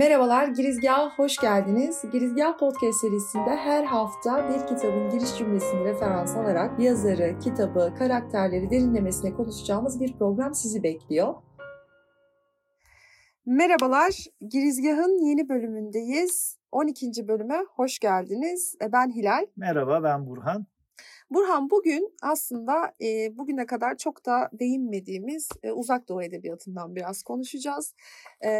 Merhabalar, 0.00 0.48
Girizgah'a 0.48 1.10
hoş 1.16 1.36
geldiniz. 1.36 2.04
Girizgah 2.12 2.58
Podcast 2.58 3.00
serisinde 3.00 3.56
her 3.56 3.84
hafta 3.84 4.48
bir 4.48 4.66
kitabın 4.66 5.10
giriş 5.10 5.38
cümlesini 5.38 5.84
referans 5.84 6.36
alarak 6.36 6.80
yazarı, 6.80 7.38
kitabı, 7.38 7.94
karakterleri 7.98 8.70
derinlemesine 8.70 9.34
konuşacağımız 9.34 10.00
bir 10.00 10.18
program 10.18 10.54
sizi 10.54 10.82
bekliyor. 10.82 11.34
Merhabalar, 13.46 14.26
Girizgah'ın 14.50 15.26
yeni 15.26 15.48
bölümündeyiz. 15.48 16.58
12. 16.72 17.28
bölüme 17.28 17.58
hoş 17.74 17.98
geldiniz. 17.98 18.76
E, 18.82 18.92
ben 18.92 19.10
Hilal. 19.10 19.46
Merhaba, 19.56 20.02
ben 20.02 20.26
Burhan. 20.26 20.66
Burhan 21.30 21.70
bugün 21.70 22.14
aslında 22.22 22.94
e, 23.02 23.36
bugüne 23.38 23.66
kadar 23.66 23.96
çok 23.96 24.26
da 24.26 24.50
değinmediğimiz 24.52 25.48
e, 25.62 25.72
uzak 25.72 26.08
doğu 26.08 26.22
edebiyatından 26.22 26.96
biraz 26.96 27.22
konuşacağız. 27.22 27.94
E, 28.40 28.50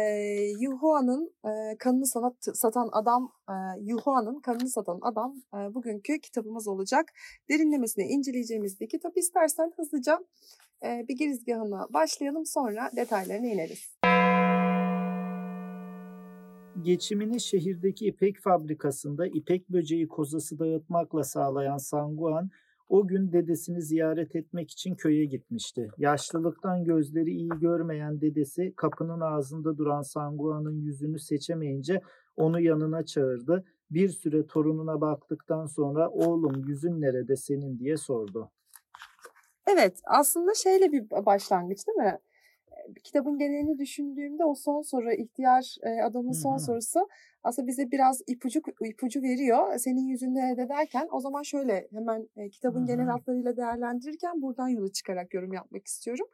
Yuhua'nın 0.59 1.33
e, 1.45 1.77
kanını 1.77 2.05
sanat, 2.05 2.35
satan 2.53 2.89
adam, 2.91 3.31
e, 3.49 3.53
Yuhua'nın 3.81 4.39
kanını 4.39 4.69
satan 4.69 4.99
adam 5.01 5.35
e, 5.53 5.73
bugünkü 5.73 6.19
kitabımız 6.19 6.67
olacak. 6.67 7.13
Derinlemesine 7.49 8.05
inceleyeceğimiz 8.05 8.79
bir 8.79 8.89
kitap. 8.89 9.17
İstersen 9.17 9.71
hızlıca 9.77 10.19
e, 10.83 11.05
bir 11.07 11.17
girizgahına 11.17 11.87
başlayalım 11.93 12.45
sonra 12.45 12.91
detaylarına 12.95 13.47
ineriz 13.47 13.95
geçimini 16.81 17.39
şehirdeki 17.39 18.05
ipek 18.05 18.39
fabrikasında 18.39 19.27
ipek 19.27 19.69
böceği 19.69 20.07
kozası 20.07 20.59
dağıtmakla 20.59 21.23
sağlayan 21.23 21.77
Sanguan 21.77 22.49
o 22.89 23.07
gün 23.07 23.31
dedesini 23.31 23.81
ziyaret 23.81 24.35
etmek 24.35 24.71
için 24.71 24.95
köye 24.95 25.25
gitmişti. 25.25 25.89
Yaşlılıktan 25.97 26.83
gözleri 26.83 27.31
iyi 27.31 27.49
görmeyen 27.61 28.21
dedesi 28.21 28.73
kapının 28.75 29.19
ağzında 29.19 29.77
duran 29.77 30.01
Sanguan'ın 30.01 30.81
yüzünü 30.81 31.19
seçemeyince 31.19 32.01
onu 32.35 32.59
yanına 32.59 33.05
çağırdı. 33.05 33.63
Bir 33.91 34.09
süre 34.09 34.45
torununa 34.45 35.01
baktıktan 35.01 35.65
sonra 35.65 36.09
oğlum 36.09 36.63
yüzün 36.67 37.01
nerede 37.01 37.35
senin 37.35 37.79
diye 37.79 37.97
sordu. 37.97 38.51
Evet 39.67 39.99
aslında 40.05 40.53
şeyle 40.53 40.91
bir 40.91 41.09
başlangıç 41.25 41.87
değil 41.87 41.97
mi? 41.97 42.19
Kitabın 43.03 43.37
genelini 43.37 43.79
düşündüğümde 43.79 44.45
o 44.45 44.55
son 44.55 44.81
soru 44.81 45.13
ihtiyar 45.13 45.75
e, 45.83 46.01
adamın 46.01 46.31
son 46.31 46.51
Hı-hı. 46.51 46.59
sorusu 46.59 47.07
aslında 47.43 47.67
bize 47.67 47.91
biraz 47.91 48.21
ipucu 48.27 48.61
ipucu 48.81 49.21
veriyor. 49.21 49.77
Senin 49.77 50.07
yüzünde 50.07 50.39
elde 50.39 50.69
derken 50.69 51.07
o 51.11 51.19
zaman 51.19 51.41
şöyle 51.41 51.87
hemen 51.91 52.29
e, 52.35 52.49
kitabın 52.49 52.79
Hı-hı. 52.79 52.87
genel 52.87 53.07
hatlarıyla 53.07 53.57
değerlendirirken 53.57 54.41
buradan 54.41 54.67
yola 54.67 54.91
çıkarak 54.91 55.33
yorum 55.33 55.53
yapmak 55.53 55.87
istiyorum. 55.87 56.27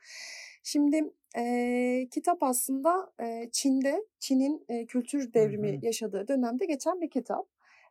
Şimdi 0.63 1.13
e, 1.37 2.07
kitap 2.11 2.43
aslında 2.43 3.11
e, 3.21 3.49
Çin'de, 3.51 4.05
Çin'in 4.19 4.65
e, 4.69 4.85
kültür 4.85 5.33
devrimi 5.33 5.73
Hı-hı. 5.73 5.85
yaşadığı 5.85 6.27
dönemde 6.27 6.65
geçen 6.65 7.01
bir 7.01 7.09
kitap. 7.09 7.47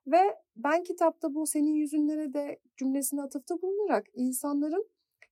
Ve 0.06 0.20
ben 0.56 0.82
kitapta 0.82 1.34
bu 1.34 1.46
senin 1.46 1.74
yüzünlere 1.74 2.34
de 2.34 2.58
cümlesine 2.76 3.22
atıfta 3.22 3.62
bulunarak 3.62 4.06
insanların 4.14 4.88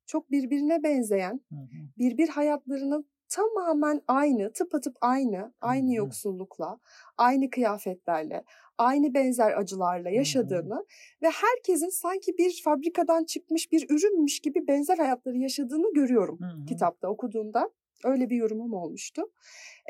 çok 0.06 0.30
birbirine 0.30 0.82
benzeyen, 0.82 1.40
hı 1.48 1.56
hı. 1.56 1.98
birbir 1.98 2.28
hayatlarının 2.28 3.06
tamamen 3.34 4.00
aynı, 4.08 4.52
tıpatıp 4.52 4.96
aynı, 5.00 5.52
aynı 5.60 5.86
Hı-hı. 5.86 5.96
yoksullukla, 5.96 6.78
aynı 7.18 7.50
kıyafetlerle, 7.50 8.44
aynı 8.78 9.14
benzer 9.14 9.58
acılarla 9.58 10.10
yaşadığını 10.10 10.74
Hı-hı. 10.74 10.86
ve 11.22 11.30
herkesin 11.30 11.88
sanki 11.88 12.38
bir 12.38 12.62
fabrikadan 12.64 13.24
çıkmış 13.24 13.72
bir 13.72 13.86
ürünmüş 13.90 14.40
gibi 14.40 14.66
benzer 14.68 14.98
hayatları 14.98 15.36
yaşadığını 15.36 15.94
görüyorum 15.94 16.38
Hı-hı. 16.40 16.66
kitapta 16.66 17.08
okuduğumda. 17.08 17.70
Öyle 18.04 18.30
bir 18.30 18.36
yorumum 18.36 18.72
olmuştu. 18.72 19.22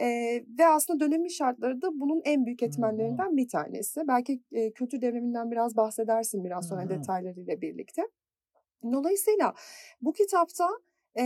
Ee, 0.03 0.45
ve 0.59 0.67
aslında 0.67 1.01
dönemin 1.01 1.29
şartları 1.29 1.83
da 1.83 2.01
bunun 2.01 2.23
en 2.25 2.47
büyük 2.47 2.63
etmenlerinden 2.63 3.37
bir 3.37 3.49
tanesi. 3.49 4.01
Belki 4.09 4.43
e, 4.53 4.73
kültür 4.73 5.01
devriminden 5.01 5.51
biraz 5.51 5.77
bahsedersin 5.77 6.45
biraz 6.45 6.69
sonra 6.69 6.81
Hı-hı. 6.81 6.91
detaylarıyla 6.91 7.61
birlikte. 7.61 8.03
Dolayısıyla 8.93 9.55
bu 10.03 10.13
kitapta 10.13 10.69
e, 11.19 11.25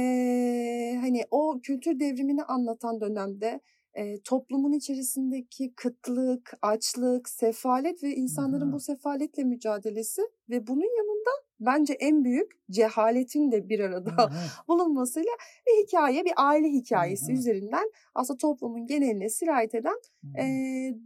hani 1.00 1.24
o 1.30 1.60
kültür 1.62 2.00
devrimini 2.00 2.42
anlatan 2.42 3.00
dönemde 3.00 3.60
e, 3.94 4.20
toplumun 4.20 4.72
içerisindeki 4.72 5.72
kıtlık, 5.76 6.52
açlık, 6.62 7.28
sefalet 7.28 8.02
ve 8.02 8.14
insanların 8.14 8.64
hmm. 8.64 8.72
bu 8.72 8.80
sefaletle 8.80 9.44
mücadelesi 9.44 10.22
ve 10.50 10.66
bunun 10.66 10.96
yanında 10.98 11.30
bence 11.60 11.92
en 11.92 12.24
büyük 12.24 12.52
cehaletin 12.70 13.52
de 13.52 13.68
bir 13.68 13.80
arada 13.80 14.10
hmm. 14.10 14.36
bulunmasıyla 14.68 15.32
bir 15.66 15.86
hikaye, 15.86 16.24
bir 16.24 16.32
aile 16.36 16.68
hikayesi 16.68 17.28
hmm. 17.28 17.34
üzerinden 17.34 17.90
aslında 18.14 18.38
toplumun 18.38 18.86
geneline 18.86 19.28
sirayet 19.28 19.74
eden 19.74 19.96
hmm. 20.22 20.36
e, 20.36 20.44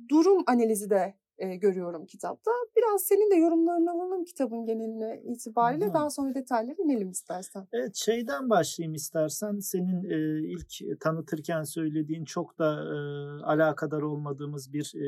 durum 0.08 0.42
analizi 0.46 0.90
de 0.90 1.14
e, 1.38 1.56
görüyorum 1.56 2.06
kitapta. 2.06 2.50
Biraz 2.76 3.02
senin 3.02 3.30
de 3.30 3.34
yorumlarını 3.34 3.90
alalım 3.90 4.24
kitabın 4.24 4.64
geneline 4.64 5.22
itibariyle. 5.24 5.86
Hı. 5.86 5.94
Daha 5.94 6.10
sonra 6.10 6.34
detaylara 6.34 6.76
inelim 6.78 7.10
istersen. 7.10 7.66
Evet 7.72 7.96
şeyden 7.96 8.50
başlayayım 8.50 8.94
istersen. 8.94 9.58
Senin 9.58 10.04
e, 10.04 10.48
ilk 10.48 11.00
tanıtırken 11.00 11.62
söylediğin 11.62 12.24
çok 12.24 12.58
da 12.58 12.74
e, 12.74 12.96
alakadar 13.44 14.02
olmadığımız 14.02 14.72
bir 14.72 14.92
e, 14.94 15.06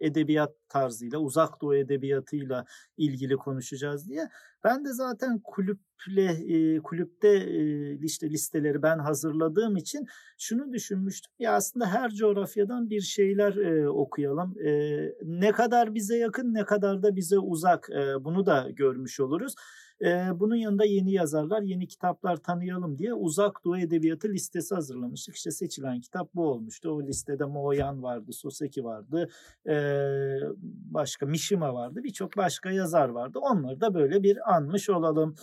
edebiyat 0.00 0.52
tarzıyla, 0.68 1.18
uzak 1.18 1.60
doğu 1.62 1.76
edebiyatıyla 1.76 2.64
ilgili 2.96 3.36
konuşacağız 3.36 4.08
diye. 4.08 4.28
Ben 4.66 4.84
de 4.84 4.92
zaten 4.92 5.40
kulüple 5.44 6.24
e, 6.24 6.78
kulüpte 6.78 7.28
e, 7.28 7.94
işte 8.04 8.30
listeleri 8.30 8.82
ben 8.82 8.98
hazırladığım 8.98 9.76
için 9.76 10.06
şunu 10.38 10.72
düşünmüştüm. 10.72 11.32
Ya 11.38 11.52
aslında 11.52 11.86
her 11.86 12.10
coğrafyadan 12.10 12.90
bir 12.90 13.00
şeyler 13.00 13.56
e, 13.56 13.88
okuyalım. 13.88 14.54
E, 14.66 14.70
ne 15.22 15.52
kadar 15.52 15.94
bize 15.94 16.16
yakın 16.16 16.54
ne 16.54 16.64
kadar 16.64 17.02
da 17.02 17.16
bize 17.16 17.38
uzak 17.38 17.90
e, 17.90 18.24
bunu 18.24 18.46
da 18.46 18.68
görmüş 18.70 19.20
oluruz. 19.20 19.54
E, 20.04 20.40
bunun 20.40 20.54
yanında 20.54 20.84
yeni 20.84 21.12
yazarlar, 21.12 21.62
yeni 21.62 21.86
kitaplar 21.86 22.36
tanıyalım 22.36 22.98
diye 22.98 23.14
uzak 23.14 23.64
doğu 23.64 23.78
edebiyatı 23.78 24.28
listesi 24.28 24.74
hazırlamıştık. 24.74 25.36
İşte 25.36 25.50
seçilen 25.50 26.00
kitap 26.00 26.34
bu 26.34 26.48
olmuştu. 26.48 26.90
O 26.90 27.02
listede 27.02 27.44
Moyan 27.44 28.02
vardı, 28.02 28.32
Soseki 28.32 28.84
vardı, 28.84 29.28
e, 29.68 29.74
başka 30.90 31.26
Mishima 31.26 31.74
vardı, 31.74 32.00
birçok 32.04 32.36
başka 32.36 32.70
yazar 32.70 33.08
vardı. 33.08 33.38
Onları 33.38 33.80
da 33.80 33.94
böyle 33.94 34.22
bir 34.22 34.54
anmış 34.54 34.90
olalım. 34.90 35.34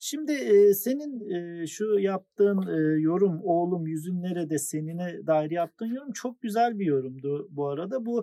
Şimdi 0.00 0.32
e, 0.32 0.74
senin 0.74 1.30
e, 1.30 1.66
şu 1.66 1.98
yaptığın 1.98 2.62
e, 2.62 3.00
yorum 3.00 3.40
oğlum 3.42 3.86
yüzün 3.86 4.22
nerede 4.22 4.58
senine 4.58 5.26
dair 5.26 5.50
yaptığın 5.50 5.94
yorum 5.94 6.12
çok 6.12 6.42
güzel 6.42 6.78
bir 6.78 6.86
yorumdu 6.86 7.48
bu 7.50 7.68
arada. 7.68 8.06
Bu 8.06 8.22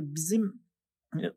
bizim 0.00 0.67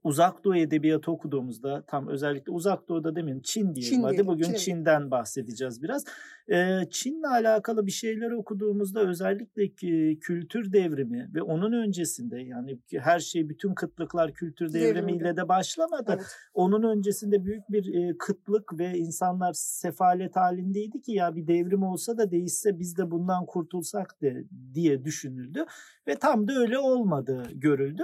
Uzak 0.04 0.44
Doğu 0.44 0.56
edebiyatı 0.56 1.12
okuduğumuzda 1.12 1.84
tam 1.88 2.08
özellikle 2.08 2.52
Uzak 2.52 2.90
Doğu'da 2.90 3.16
demeyin 3.16 3.40
Çin 3.40 3.76
diyelim 3.76 3.94
Çin 3.94 4.04
hadi 4.04 4.28
bugün 4.28 4.44
Çin. 4.44 4.54
Çin'den 4.54 5.12
bahsedeceğiz 5.12 5.84
biraz. 5.84 6.06
Ee, 6.52 6.80
Çin'le 6.90 7.24
alakalı 7.32 7.86
bir 7.86 7.92
şeyler 7.92 8.32
okuduğumuzda 8.32 9.08
özellikle 9.08 9.70
kültür 10.16 10.74
devrimi 10.74 11.30
ve 11.34 11.42
onun 11.42 11.72
öncesinde 11.72 12.40
yani 12.40 12.80
her 12.98 13.20
şey 13.20 13.50
bütün 13.50 13.74
kıtlıklar 13.74 14.34
kültür 14.34 14.74
devrimiyle 14.74 15.38
de 15.38 15.50
başlamadı. 15.50 16.16
Evet. 16.16 16.36
Onun 16.54 16.84
öncesinde 16.84 17.46
büyük 17.46 17.70
bir 17.70 18.18
kıtlık 18.18 18.80
ve 18.80 18.98
insanlar 18.98 19.54
sefalet 19.54 20.36
halindeydi 20.36 21.02
ki 21.02 21.12
ya 21.12 21.36
bir 21.36 21.48
devrim 21.48 21.84
olsa 21.84 22.18
da 22.18 22.32
değişse 22.32 22.80
biz 22.80 22.98
de 22.98 23.12
bundan 23.12 23.46
kurtulsak 23.46 24.22
de 24.22 24.44
diye 24.74 25.06
düşünüldü 25.06 25.66
ve 26.08 26.16
tam 26.16 26.48
da 26.48 26.54
öyle 26.54 26.80
olmadı 26.80 27.44
görüldü. 27.54 28.04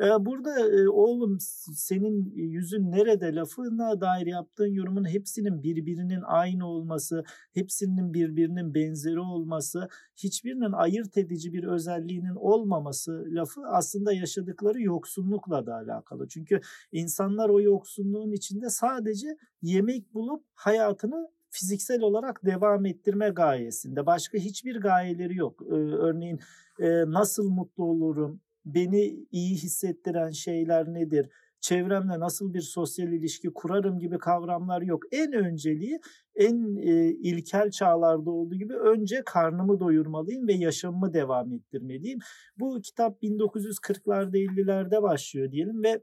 Burada 0.00 0.54
o 0.90 1.03
oğlum 1.04 1.38
senin 1.74 2.32
yüzün 2.34 2.92
nerede 2.92 3.34
lafına 3.34 4.00
dair 4.00 4.26
yaptığın 4.26 4.72
yorumun 4.72 5.04
hepsinin 5.04 5.62
birbirinin 5.62 6.22
aynı 6.26 6.66
olması, 6.66 7.24
hepsinin 7.54 8.14
birbirinin 8.14 8.74
benzeri 8.74 9.20
olması, 9.20 9.88
hiçbirinin 10.16 10.72
ayırt 10.72 11.16
edici 11.18 11.52
bir 11.52 11.64
özelliğinin 11.64 12.34
olmaması 12.34 13.24
lafı 13.26 13.60
aslında 13.66 14.12
yaşadıkları 14.12 14.82
yoksunlukla 14.82 15.66
da 15.66 15.74
alakalı. 15.74 16.28
Çünkü 16.28 16.60
insanlar 16.92 17.48
o 17.48 17.60
yoksunluğun 17.60 18.32
içinde 18.32 18.70
sadece 18.70 19.36
yemek 19.62 20.14
bulup 20.14 20.44
hayatını 20.54 21.28
fiziksel 21.54 22.00
olarak 22.00 22.44
devam 22.44 22.86
ettirme 22.86 23.28
gayesinde. 23.28 24.06
Başka 24.06 24.38
hiçbir 24.38 24.76
gayeleri 24.80 25.36
yok. 25.36 25.62
Ee, 25.62 25.74
örneğin 25.74 26.40
e, 26.78 26.86
nasıl 27.06 27.50
mutlu 27.50 27.84
olurum, 27.84 28.40
beni 28.64 29.26
iyi 29.30 29.54
hissettiren 29.54 30.30
şeyler 30.30 30.94
nedir? 30.94 31.28
Çevremle 31.60 32.20
nasıl 32.20 32.54
bir 32.54 32.60
sosyal 32.60 33.12
ilişki 33.12 33.52
kurarım 33.54 33.98
gibi 33.98 34.18
kavramlar 34.18 34.82
yok. 34.82 35.02
En 35.12 35.32
önceliği 35.32 36.00
en 36.36 36.76
e, 36.76 37.10
ilkel 37.10 37.70
çağlarda 37.70 38.30
olduğu 38.30 38.54
gibi 38.54 38.74
önce 38.74 39.22
karnımı 39.26 39.80
doyurmalıyım 39.80 40.48
ve 40.48 40.52
yaşamımı 40.52 41.12
devam 41.14 41.52
ettirmeliyim. 41.52 42.18
Bu 42.58 42.80
kitap 42.80 43.22
1940'larda 43.22 44.36
50'lerde 44.36 45.02
başlıyor 45.02 45.50
diyelim 45.50 45.82
ve 45.82 46.02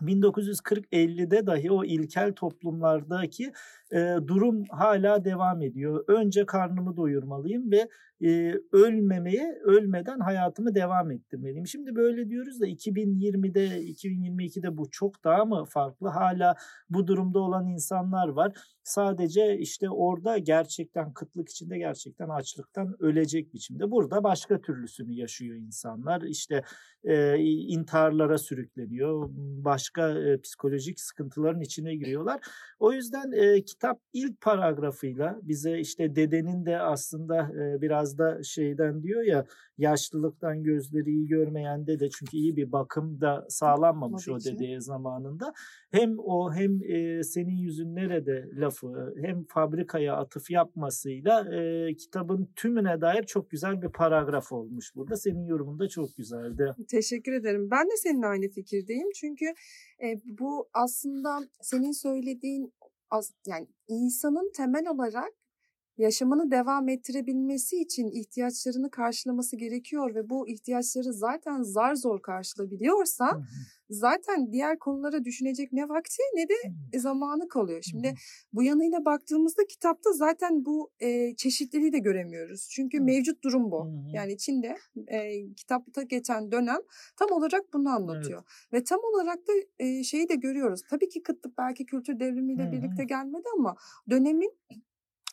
1940-50'de 0.00 1.46
dahi 1.46 1.70
o 1.70 1.84
ilkel 1.84 2.32
toplumlardaki 2.32 3.52
e, 3.92 4.16
durum 4.26 4.64
hala 4.70 5.24
devam 5.24 5.62
ediyor. 5.62 6.04
Önce 6.08 6.46
karnımı 6.46 6.96
doyurmalıyım 6.96 7.70
ve 7.70 7.88
e, 8.24 8.54
ölmemeye, 8.72 9.58
ölmeden 9.64 10.18
hayatımı 10.18 10.74
devam 10.74 11.10
ettirmeliyim. 11.10 11.66
Şimdi 11.66 11.94
böyle 11.94 12.28
diyoruz 12.28 12.60
da 12.60 12.66
2020'de, 12.66 13.66
2022'de 13.82 14.76
bu 14.76 14.90
çok 14.90 15.24
daha 15.24 15.44
mı 15.44 15.64
farklı? 15.68 16.08
Hala 16.08 16.54
bu 16.90 17.06
durumda 17.06 17.38
olan 17.38 17.66
insanlar 17.66 18.28
var. 18.28 18.52
Sadece 18.82 19.58
işte 19.58 19.90
orada 19.90 20.38
gerçekten 20.38 21.12
kıtlık 21.12 21.48
içinde 21.48 21.78
gerçekten 21.78 22.28
açlıktan 22.28 22.96
ölecek 23.00 23.54
biçimde. 23.54 23.90
Burada 23.90 24.24
başka 24.24 24.60
türlüsünü 24.60 25.12
yaşıyor 25.12 25.56
insanlar. 25.56 26.22
İşte 26.22 26.62
e, 27.04 27.38
intiharlara 27.38 28.38
sürükleniyor. 28.38 29.28
Başka 29.64 30.10
e, 30.10 30.40
psikolojik 30.40 31.00
sıkıntıların 31.00 31.60
içine 31.60 31.94
giriyorlar. 31.94 32.40
O 32.78 32.92
yüzden 32.92 33.32
e, 33.32 33.62
kitap 33.74 34.00
ilk 34.12 34.40
paragrafıyla 34.40 35.40
bize 35.42 35.78
işte 35.78 36.16
dedenin 36.16 36.66
de 36.66 36.78
aslında 36.78 37.40
e, 37.42 37.82
biraz 37.82 38.18
da 38.18 38.42
şeyden 38.42 39.02
diyor 39.02 39.22
ya 39.22 39.44
yaşlılıktan 39.78 40.62
gözleri 40.62 41.10
iyi 41.10 41.26
görmeyen 41.26 41.86
dede 41.86 42.10
çünkü 42.10 42.36
iyi 42.36 42.56
bir 42.56 42.72
bakım 42.72 43.20
da 43.20 43.46
sağlanmamış 43.48 44.28
o 44.28 44.38
dedeye 44.40 44.80
zamanında. 44.80 45.52
Hem 45.90 46.18
o 46.18 46.52
hem 46.52 46.82
e, 46.82 47.22
senin 47.22 47.56
yüzün 47.56 47.94
nerede 47.94 48.48
lafı 48.54 49.14
hem 49.22 49.44
fabrikaya 49.44 50.16
atıf 50.16 50.50
yapmasıyla 50.50 51.54
e, 51.54 51.94
kitabın 51.94 52.48
tümüne 52.56 53.00
dair 53.00 53.22
çok 53.22 53.50
güzel 53.50 53.82
bir 53.82 53.88
paragraf 53.88 54.52
olmuş 54.52 54.96
burada. 54.96 55.16
Senin 55.16 55.46
yorumun 55.46 55.78
da 55.78 55.88
çok 55.88 56.16
güzeldi. 56.16 56.74
Teşekkür 56.88 57.32
ederim. 57.32 57.68
Ben 57.70 57.86
de 57.86 57.96
seninle 57.96 58.26
aynı 58.26 58.48
fikirdeyim. 58.48 59.08
Çünkü 59.14 59.46
bu 60.24 60.68
aslında 60.72 61.40
senin 61.60 61.92
söylediğin 61.92 62.72
yani 63.46 63.68
insanın 63.88 64.52
temel 64.56 64.88
olarak 64.88 65.32
yaşamını 65.98 66.50
devam 66.50 66.88
ettirebilmesi 66.88 67.76
için 67.76 68.10
ihtiyaçlarını 68.10 68.90
karşılaması 68.90 69.56
gerekiyor 69.56 70.14
ve 70.14 70.30
bu 70.30 70.48
ihtiyaçları 70.48 71.12
zaten 71.12 71.62
zar 71.62 71.94
zor 71.94 72.22
karşılayabiliyorsa 72.22 73.32
hı 73.32 73.36
hı. 73.36 73.44
zaten 73.90 74.52
diğer 74.52 74.78
konulara 74.78 75.24
düşünecek 75.24 75.72
ne 75.72 75.88
vakti 75.88 76.22
ne 76.34 76.48
de 76.48 76.54
hı. 76.94 77.00
zamanı 77.00 77.48
kalıyor. 77.48 77.82
Şimdi 77.82 78.14
bu 78.52 78.62
yanıyla 78.62 79.04
baktığımızda 79.04 79.62
kitapta 79.66 80.12
zaten 80.12 80.64
bu 80.64 80.90
e, 81.00 81.36
çeşitliliği 81.36 81.92
de 81.92 81.98
göremiyoruz. 81.98 82.68
Çünkü 82.70 83.00
mevcut 83.00 83.44
durum 83.44 83.70
bu. 83.70 83.88
Yani 84.12 84.38
Çin'de 84.38 84.76
e, 85.06 85.52
kitapta 85.54 86.02
geçen 86.02 86.52
dönem 86.52 86.78
tam 87.16 87.30
olarak 87.30 87.72
bunu 87.72 87.88
anlatıyor. 87.88 88.42
Evet. 88.72 88.72
Ve 88.72 88.84
tam 88.84 89.00
olarak 89.14 89.38
da 89.38 89.52
e, 89.78 90.04
şeyi 90.04 90.28
de 90.28 90.34
görüyoruz. 90.34 90.80
Tabii 90.90 91.08
ki 91.08 91.22
kıtlık 91.22 91.58
belki 91.58 91.86
kültür 91.86 92.20
devrimiyle 92.20 92.72
birlikte 92.72 93.04
gelmedi 93.04 93.48
ama 93.58 93.76
dönemin 94.10 94.52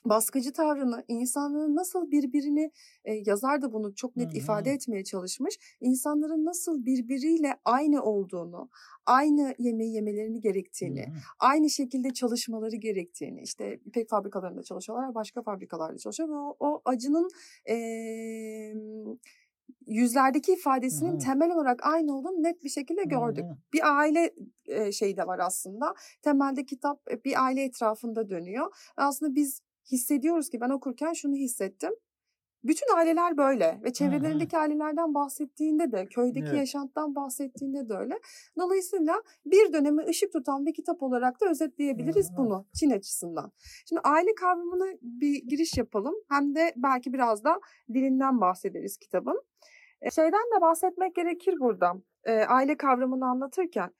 baskıcı 0.05 0.53
tavrını, 0.53 1.03
insanların 1.07 1.75
nasıl 1.75 2.11
birbirini 2.11 2.71
e, 3.05 3.13
yazar 3.13 3.61
da 3.61 3.73
bunu 3.73 3.95
çok 3.95 4.15
net 4.15 4.29
Hı-hı. 4.29 4.37
ifade 4.37 4.71
etmeye 4.71 5.03
çalışmış. 5.03 5.77
İnsanların 5.81 6.45
nasıl 6.45 6.85
birbiriyle 6.85 7.57
aynı 7.65 8.03
olduğunu, 8.03 8.69
aynı 9.05 9.55
yemeği 9.59 9.93
yemelerini 9.93 10.41
gerektiğini, 10.41 11.05
Hı-hı. 11.05 11.15
aynı 11.39 11.69
şekilde 11.69 12.13
çalışmaları 12.13 12.75
gerektiğini, 12.75 13.41
işte 13.41 13.79
ipek 13.85 14.09
fabrikalarında 14.09 14.63
çalışıyorlar, 14.63 15.15
başka 15.15 15.41
fabrikalarda 15.41 15.97
çalışıyor 15.97 16.29
ve 16.29 16.33
o, 16.33 16.55
o 16.59 16.81
acının 16.85 17.29
e, 17.69 17.75
yüzlerdeki 19.87 20.53
ifadesinin 20.53 21.11
Hı-hı. 21.11 21.19
temel 21.19 21.51
olarak 21.51 21.85
aynı 21.85 22.17
olduğunu 22.17 22.43
net 22.43 22.63
bir 22.63 22.69
şekilde 22.69 23.03
gördük. 23.03 23.43
Hı-hı. 23.43 23.57
Bir 23.73 23.97
aile 23.99 24.33
şeyi 24.91 25.17
de 25.17 25.27
var 25.27 25.39
aslında. 25.39 25.93
Temelde 26.21 26.65
kitap 26.65 27.07
bir 27.25 27.45
aile 27.45 27.63
etrafında 27.63 28.29
dönüyor. 28.29 28.73
Aslında 28.97 29.35
biz 29.35 29.61
hissediyoruz 29.91 30.49
ki 30.49 30.61
ben 30.61 30.69
okurken 30.69 31.13
şunu 31.13 31.35
hissettim. 31.35 31.91
Bütün 32.63 32.95
aileler 32.97 33.37
böyle 33.37 33.79
ve 33.83 33.93
çevrelerindeki 33.93 34.55
Hı-hı. 34.55 34.61
ailelerden 34.61 35.13
bahsettiğinde 35.13 35.91
de, 35.91 36.05
köydeki 36.05 36.47
evet. 36.47 36.57
yaşantıdan 36.57 37.15
bahsettiğinde 37.15 37.89
de 37.89 37.93
öyle. 37.93 38.19
Dolayısıyla 38.59 39.23
bir 39.45 39.73
dönemi 39.73 40.05
ışık 40.05 40.33
tutan 40.33 40.65
bir 40.65 40.73
kitap 40.73 41.03
olarak 41.03 41.41
da 41.41 41.49
özetleyebiliriz 41.49 42.29
Hı-hı. 42.29 42.37
bunu 42.37 42.65
Çin 42.79 42.89
açısından. 42.89 43.51
Şimdi 43.89 44.01
aile 44.01 44.35
kavramına 44.35 44.85
bir 45.01 45.43
giriş 45.47 45.77
yapalım. 45.77 46.15
Hem 46.29 46.55
de 46.55 46.73
belki 46.75 47.13
biraz 47.13 47.43
da 47.43 47.59
dilinden 47.93 48.41
bahsederiz 48.41 48.97
kitabın. 48.97 49.41
Şeyden 50.15 50.57
de 50.57 50.61
bahsetmek 50.61 51.15
gerekir 51.15 51.55
burada. 51.59 51.93
E, 52.23 52.33
aile 52.33 52.77
kavramını 52.77 53.25
anlatırken. 53.25 53.91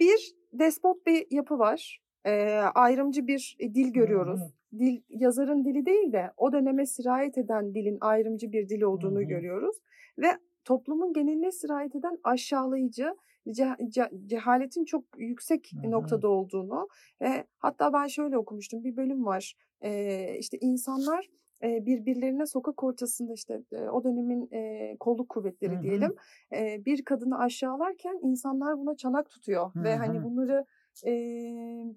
Bir 0.00 0.34
despot 0.52 1.06
bir 1.06 1.26
yapı 1.30 1.58
var. 1.58 2.02
E, 2.26 2.60
ayrımcı 2.74 3.26
bir 3.26 3.56
dil 3.60 3.92
görüyoruz. 3.92 4.40
Dil 4.78 5.02
yazarın 5.08 5.64
dili 5.64 5.86
değil 5.86 6.12
de 6.12 6.30
o 6.36 6.52
döneme 6.52 6.86
sirayet 6.86 7.38
eden 7.38 7.74
dilin 7.74 7.98
ayrımcı 8.00 8.52
bir 8.52 8.68
dil 8.68 8.82
olduğunu 8.82 9.18
Hı-hı. 9.18 9.28
görüyoruz 9.28 9.76
ve 10.18 10.28
toplumun 10.64 11.12
geneline 11.12 11.52
sirayet 11.52 11.96
eden 11.96 12.18
aşağılayıcı 12.24 13.14
ce- 13.46 13.76
ce- 13.78 14.26
cehaletin 14.26 14.84
çok 14.84 15.04
yüksek 15.18 15.70
Hı-hı. 15.72 15.90
noktada 15.90 16.28
olduğunu 16.28 16.88
ve 17.22 17.44
hatta 17.58 17.92
ben 17.92 18.06
şöyle 18.06 18.38
okumuştum 18.38 18.84
bir 18.84 18.96
bölüm 18.96 19.24
var 19.26 19.54
ee, 19.80 20.36
işte 20.38 20.58
insanlar 20.60 21.26
e, 21.62 21.86
birbirlerine 21.86 22.46
sokak 22.46 22.84
ortasında 22.84 23.32
işte 23.32 23.62
e, 23.72 23.88
o 23.88 24.04
dönemin 24.04 24.48
e, 24.52 24.96
kolluk 25.00 25.28
kuvvetleri 25.28 25.72
Hı-hı. 25.72 25.82
diyelim 25.82 26.14
e, 26.56 26.84
bir 26.84 27.04
kadını 27.04 27.38
aşağılarken 27.38 28.18
insanlar 28.22 28.78
buna 28.78 28.96
çanak 28.96 29.30
tutuyor 29.30 29.74
Hı-hı. 29.74 29.84
ve 29.84 29.96
hani 29.96 30.24
bunları 30.24 30.64
e, 31.06 31.12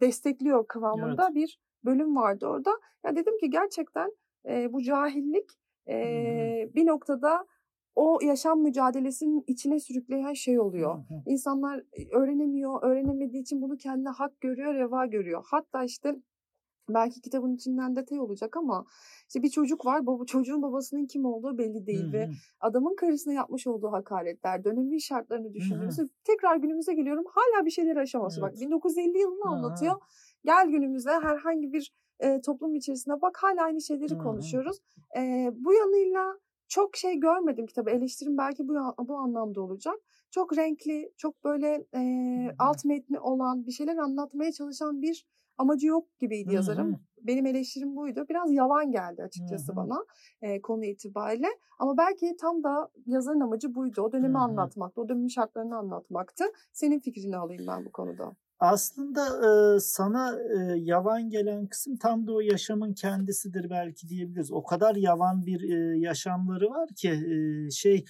destekliyor 0.01 0.67
kıvamında 0.67 1.25
evet. 1.25 1.35
bir 1.35 1.59
bölüm 1.85 2.15
vardı 2.15 2.47
orada. 2.47 2.71
Ya 3.05 3.15
dedim 3.15 3.37
ki 3.37 3.49
gerçekten 3.49 4.11
e, 4.45 4.73
bu 4.73 4.81
cahillik 4.81 5.49
e, 5.87 6.69
bir 6.75 6.85
noktada 6.85 7.45
o 7.95 8.19
yaşam 8.21 8.61
mücadelesinin 8.61 9.43
içine 9.47 9.79
sürükleyen 9.79 10.33
şey 10.33 10.59
oluyor. 10.59 11.03
İnsanlar 11.25 11.83
öğrenemiyor, 12.11 12.83
öğrenemediği 12.83 13.41
için 13.41 13.61
bunu 13.61 13.77
kendine 13.77 14.09
hak 14.09 14.41
görüyor, 14.41 14.73
reva 14.73 15.05
görüyor. 15.05 15.43
Hatta 15.51 15.83
işte 15.83 16.15
belki 16.89 17.21
kitabın 17.21 17.55
içinden 17.55 17.95
detay 17.95 18.19
olacak 18.19 18.57
ama 18.57 18.85
işte 19.27 19.43
bir 19.43 19.49
çocuk 19.49 19.85
var. 19.85 20.05
Baba, 20.05 20.25
çocuğun 20.25 20.61
babasının 20.61 21.05
kim 21.05 21.25
olduğu 21.25 21.57
belli 21.57 21.85
değil 21.85 22.03
Hı-hı. 22.03 22.13
ve 22.13 22.29
adamın 22.59 22.95
karısına 22.95 23.33
yapmış 23.33 23.67
olduğu 23.67 23.91
hakaretler, 23.91 24.63
dönemin 24.63 24.97
şartlarını 24.97 25.53
düşündüğümüzde 25.53 26.09
tekrar 26.23 26.55
günümüze 26.55 26.93
geliyorum. 26.93 27.25
Hala 27.27 27.65
bir 27.65 27.71
şeyler 27.71 27.95
aşaması. 27.95 28.41
Evet. 28.41 28.53
Bak 28.53 28.61
1950 28.61 29.17
yılını 29.17 29.49
anlatıyor. 29.49 29.95
Gel 30.45 30.67
günümüze 30.67 31.11
herhangi 31.11 31.73
bir 31.73 31.93
e, 32.19 32.41
toplum 32.41 32.75
içerisinde 32.75 33.21
bak 33.21 33.37
hala 33.41 33.63
aynı 33.63 33.81
şeyleri 33.81 34.13
Hı-hı. 34.13 34.23
konuşuyoruz. 34.23 34.77
E, 35.17 35.51
bu 35.53 35.73
yanıyla 35.73 36.39
çok 36.67 36.95
şey 36.95 37.19
görmedim 37.19 37.65
kitabı. 37.65 37.89
Eleştirim 37.89 38.37
belki 38.37 38.67
bu 38.67 38.73
bu 39.07 39.17
anlamda 39.17 39.61
olacak. 39.61 39.95
Çok 40.31 40.57
renkli, 40.57 41.11
çok 41.17 41.43
böyle 41.43 41.85
e, 41.95 42.01
alt 42.59 42.85
metni 42.85 43.19
olan, 43.19 43.65
bir 43.65 43.71
şeyler 43.71 43.97
anlatmaya 43.97 44.51
çalışan 44.51 45.01
bir 45.01 45.25
amacı 45.57 45.87
yok 45.87 46.07
gibiydi 46.19 46.47
Hı-hı. 46.47 46.55
yazarım. 46.55 46.99
Benim 47.21 47.45
eleştirim 47.45 47.95
buydu. 47.95 48.25
Biraz 48.29 48.51
yavan 48.51 48.91
geldi 48.91 49.23
açıkçası 49.23 49.67
Hı-hı. 49.67 49.75
bana 49.75 50.05
e, 50.41 50.61
konu 50.61 50.85
itibariyle. 50.85 51.47
Ama 51.79 51.97
belki 51.97 52.35
tam 52.41 52.63
da 52.63 52.89
yazarın 53.05 53.39
amacı 53.39 53.75
buydu. 53.75 54.01
O 54.01 54.11
dönemi 54.11 54.33
Hı-hı. 54.33 54.43
anlatmaktı, 54.43 55.01
o 55.01 55.09
dönemin 55.09 55.27
şartlarını 55.27 55.77
anlatmaktı. 55.77 56.45
Senin 56.73 56.99
fikrini 56.99 57.37
alayım 57.37 57.63
ben 57.67 57.85
bu 57.85 57.91
konuda. 57.91 58.31
Aslında 58.61 59.21
e, 59.75 59.79
sana 59.79 60.39
e, 60.39 60.79
yavan 60.79 61.29
gelen 61.29 61.67
kısım 61.67 61.95
tam 61.97 62.27
da 62.27 62.33
o 62.33 62.39
yaşamın 62.39 62.93
kendisidir 62.93 63.69
belki 63.69 64.09
diyebiliriz. 64.09 64.51
O 64.51 64.63
kadar 64.63 64.95
yavan 64.95 65.45
bir 65.45 65.61
e, 65.95 65.99
yaşamları 65.99 66.69
var 66.69 66.89
ki 66.95 67.09
e, 67.67 67.71
şey 67.71 68.05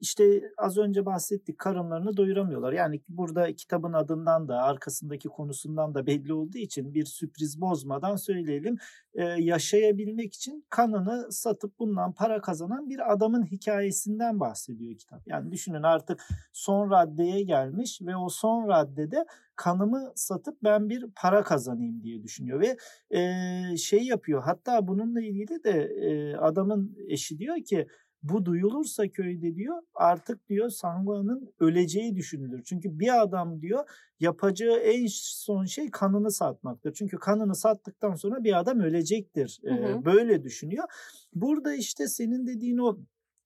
işte 0.00 0.42
az 0.58 0.78
önce 0.78 1.06
bahsettik 1.06 1.58
karınlarını 1.58 2.16
doyuramıyorlar. 2.16 2.72
Yani 2.72 3.00
burada 3.08 3.52
kitabın 3.56 3.92
adından 3.92 4.48
da 4.48 4.62
arkasındaki 4.62 5.28
konusundan 5.28 5.94
da 5.94 6.06
belli 6.06 6.32
olduğu 6.32 6.58
için 6.58 6.94
bir 6.94 7.04
sürpriz 7.04 7.60
bozmadan 7.60 8.16
söyleyelim. 8.16 8.76
Ee, 9.14 9.24
yaşayabilmek 9.24 10.34
için 10.34 10.64
kanını 10.70 11.32
satıp 11.32 11.78
bundan 11.78 12.12
para 12.12 12.40
kazanan 12.40 12.88
bir 12.90 13.12
adamın 13.12 13.46
hikayesinden 13.46 14.40
bahsediyor 14.40 14.98
kitap. 14.98 15.22
Yani 15.26 15.52
düşünün 15.52 15.82
artık 15.82 16.20
son 16.52 16.90
raddeye 16.90 17.42
gelmiş 17.42 18.00
ve 18.02 18.16
o 18.16 18.28
son 18.28 18.68
raddede 18.68 19.26
kanımı 19.56 20.12
satıp 20.14 20.62
ben 20.62 20.88
bir 20.88 21.06
para 21.16 21.42
kazanayım 21.42 22.02
diye 22.02 22.22
düşünüyor 22.22 22.60
ve 22.60 22.76
e, 23.18 23.76
şey 23.76 24.02
yapıyor. 24.02 24.42
Hatta 24.42 24.86
bununla 24.86 25.20
ilgili 25.20 25.64
de 25.64 25.82
e, 25.82 26.36
adamın 26.36 26.96
eşi 27.08 27.38
diyor 27.38 27.64
ki 27.64 27.86
bu 28.22 28.44
duyulursa 28.44 29.08
köyde 29.08 29.54
diyor 29.54 29.82
artık 29.94 30.48
diyor 30.48 30.68
Sangua'nın 30.70 31.52
öleceği 31.60 32.16
düşünülür. 32.16 32.62
Çünkü 32.64 32.98
bir 32.98 33.22
adam 33.22 33.62
diyor 33.62 33.88
yapacağı 34.20 34.76
en 34.76 35.06
son 35.10 35.64
şey 35.64 35.90
kanını 35.90 36.30
satmaktır. 36.30 36.92
Çünkü 36.92 37.16
kanını 37.16 37.54
sattıktan 37.54 38.14
sonra 38.14 38.44
bir 38.44 38.58
adam 38.58 38.80
ölecektir. 38.80 39.60
Hı 39.64 39.74
hı. 39.74 39.74
Ee, 39.74 40.04
böyle 40.04 40.44
düşünüyor. 40.44 40.84
Burada 41.34 41.74
işte 41.74 42.08
senin 42.08 42.46
dediğin 42.46 42.78
o 42.78 42.98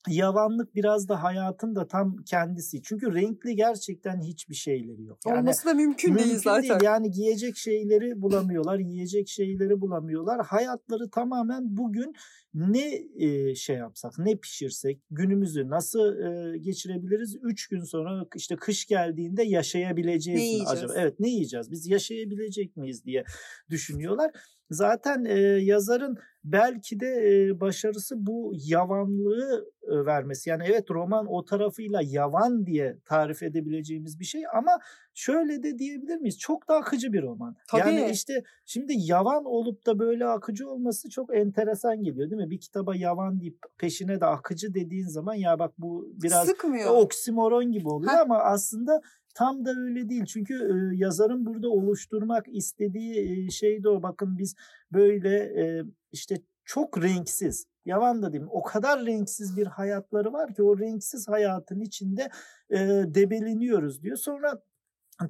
yavanlık 0.08 0.74
biraz 0.74 1.08
da 1.08 1.22
hayatın 1.22 1.74
da 1.74 1.88
tam 1.88 2.16
kendisi. 2.16 2.82
Çünkü 2.82 3.14
renkli 3.14 3.56
gerçekten 3.56 4.20
hiçbir 4.20 4.54
şeyleri 4.54 5.02
yok. 5.02 5.18
Yani, 5.26 5.38
Olması 5.38 5.66
da 5.66 5.74
mümkün, 5.74 6.10
mümkün 6.10 6.28
değil 6.30 6.40
zaten. 6.44 6.62
Değil. 6.62 6.82
Yani 6.82 7.10
giyecek 7.10 7.56
şeyleri 7.56 8.22
bulamıyorlar, 8.22 8.78
yiyecek 8.78 9.28
şeyleri 9.28 9.80
bulamıyorlar. 9.80 10.46
Hayatları 10.46 11.10
tamamen 11.10 11.76
bugün 11.76 12.14
ne 12.54 13.04
e, 13.16 13.54
şey 13.54 13.76
yapsak, 13.76 14.12
ne 14.18 14.36
pişirsek, 14.36 15.00
günümüzü 15.10 15.68
nasıl 15.68 16.18
e, 16.18 16.58
geçirebiliriz? 16.58 17.36
Üç 17.42 17.68
gün 17.68 17.80
sonra 17.80 18.26
işte 18.36 18.56
kış 18.56 18.86
geldiğinde 18.86 19.42
yaşayabileceğiz 19.42 20.40
ne 20.40 20.58
mi 20.58 20.68
acaba? 20.68 20.92
Evet 20.96 21.20
ne 21.20 21.28
yiyeceğiz? 21.28 21.70
Biz 21.70 21.86
yaşayabilecek 21.86 22.76
miyiz 22.76 23.04
diye 23.04 23.24
düşünüyorlar. 23.70 24.30
Zaten 24.74 25.24
e, 25.24 25.38
yazarın 25.40 26.18
belki 26.44 27.00
de 27.00 27.06
e, 27.06 27.60
başarısı 27.60 28.26
bu 28.26 28.52
yavanlığı 28.54 29.70
e, 29.82 30.06
vermesi. 30.06 30.50
Yani 30.50 30.62
evet 30.68 30.90
roman 30.90 31.26
o 31.28 31.44
tarafıyla 31.44 32.00
yavan 32.04 32.66
diye 32.66 32.98
tarif 33.04 33.42
edebileceğimiz 33.42 34.20
bir 34.20 34.24
şey 34.24 34.42
ama 34.54 34.78
şöyle 35.14 35.62
de 35.62 35.78
diyebilir 35.78 36.16
miyiz? 36.16 36.38
Çok 36.38 36.68
da 36.68 36.74
akıcı 36.74 37.12
bir 37.12 37.22
roman. 37.22 37.56
Tabii. 37.68 37.80
Yani 37.80 38.10
işte 38.10 38.42
şimdi 38.64 38.92
yavan 38.96 39.44
olup 39.44 39.86
da 39.86 39.98
böyle 39.98 40.26
akıcı 40.26 40.68
olması 40.68 41.10
çok 41.10 41.36
enteresan 41.36 42.02
geliyor 42.02 42.30
değil 42.30 42.42
mi? 42.42 42.50
Bir 42.50 42.60
kitaba 42.60 42.96
yavan 42.96 43.40
deyip 43.40 43.58
peşine 43.78 44.20
de 44.20 44.26
akıcı 44.26 44.74
dediğin 44.74 45.06
zaman 45.06 45.34
ya 45.34 45.58
bak 45.58 45.72
bu 45.78 46.08
biraz 46.22 46.46
Sıkmıyor. 46.46 46.90
oksimoron 46.90 47.72
gibi 47.72 47.88
oluyor 47.88 48.12
Heh. 48.12 48.20
ama 48.20 48.38
aslında 48.38 49.00
Tam 49.34 49.64
da 49.64 49.70
öyle 49.70 50.08
değil. 50.08 50.24
Çünkü 50.24 50.54
e, 50.54 50.96
yazarın 50.96 51.46
burada 51.46 51.68
oluşturmak 51.68 52.48
istediği 52.48 53.46
e, 53.46 53.50
şey 53.50 53.82
de 53.84 53.88
o. 53.88 54.02
Bakın 54.02 54.38
biz 54.38 54.54
böyle 54.92 55.36
e, 55.38 55.84
işte 56.12 56.36
çok 56.64 57.02
renksiz. 57.02 57.66
Yalan 57.84 58.22
da 58.22 58.32
mi? 58.44 58.48
O 58.50 58.62
kadar 58.62 59.06
renksiz 59.06 59.56
bir 59.56 59.66
hayatları 59.66 60.32
var 60.32 60.54
ki 60.54 60.62
o 60.62 60.78
renksiz 60.78 61.28
hayatın 61.28 61.80
içinde 61.80 62.30
e, 62.70 62.78
debeleniyoruz 63.06 64.02
diyor. 64.02 64.16
Sonra 64.16 64.62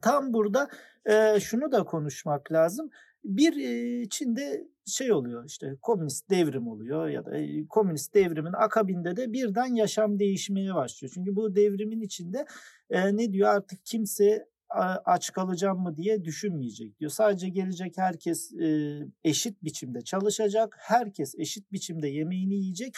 tam 0.02 0.32
burada 0.32 0.68
e, 1.06 1.40
şunu 1.40 1.72
da 1.72 1.84
konuşmak 1.84 2.52
lazım. 2.52 2.90
Bir 3.24 3.56
e, 3.56 4.00
içinde 4.02 4.68
şey 4.86 5.12
oluyor 5.12 5.44
işte 5.44 5.76
komünist 5.82 6.30
devrim 6.30 6.68
oluyor 6.68 7.08
ya 7.08 7.26
da 7.26 7.32
komünist 7.68 8.14
devrimin 8.14 8.52
akabinde 8.52 9.16
de 9.16 9.32
birden 9.32 9.74
yaşam 9.74 10.18
değişmeye 10.18 10.74
başlıyor. 10.74 11.12
Çünkü 11.14 11.36
bu 11.36 11.56
devrimin 11.56 12.00
içinde 12.00 12.46
e, 12.90 13.16
ne 13.16 13.32
diyor 13.32 13.48
artık 13.48 13.86
kimse 13.86 14.46
aç 15.04 15.32
kalacağım 15.32 15.80
mı 15.80 15.96
diye 15.96 16.24
düşünmeyecek 16.24 17.00
diyor. 17.00 17.10
Sadece 17.10 17.48
gelecek 17.48 17.98
herkes 17.98 18.52
e, 18.52 18.98
eşit 19.24 19.62
biçimde 19.62 20.00
çalışacak, 20.00 20.76
herkes 20.78 21.34
eşit 21.38 21.72
biçimde 21.72 22.08
yemeğini 22.08 22.54
yiyecek 22.54 22.94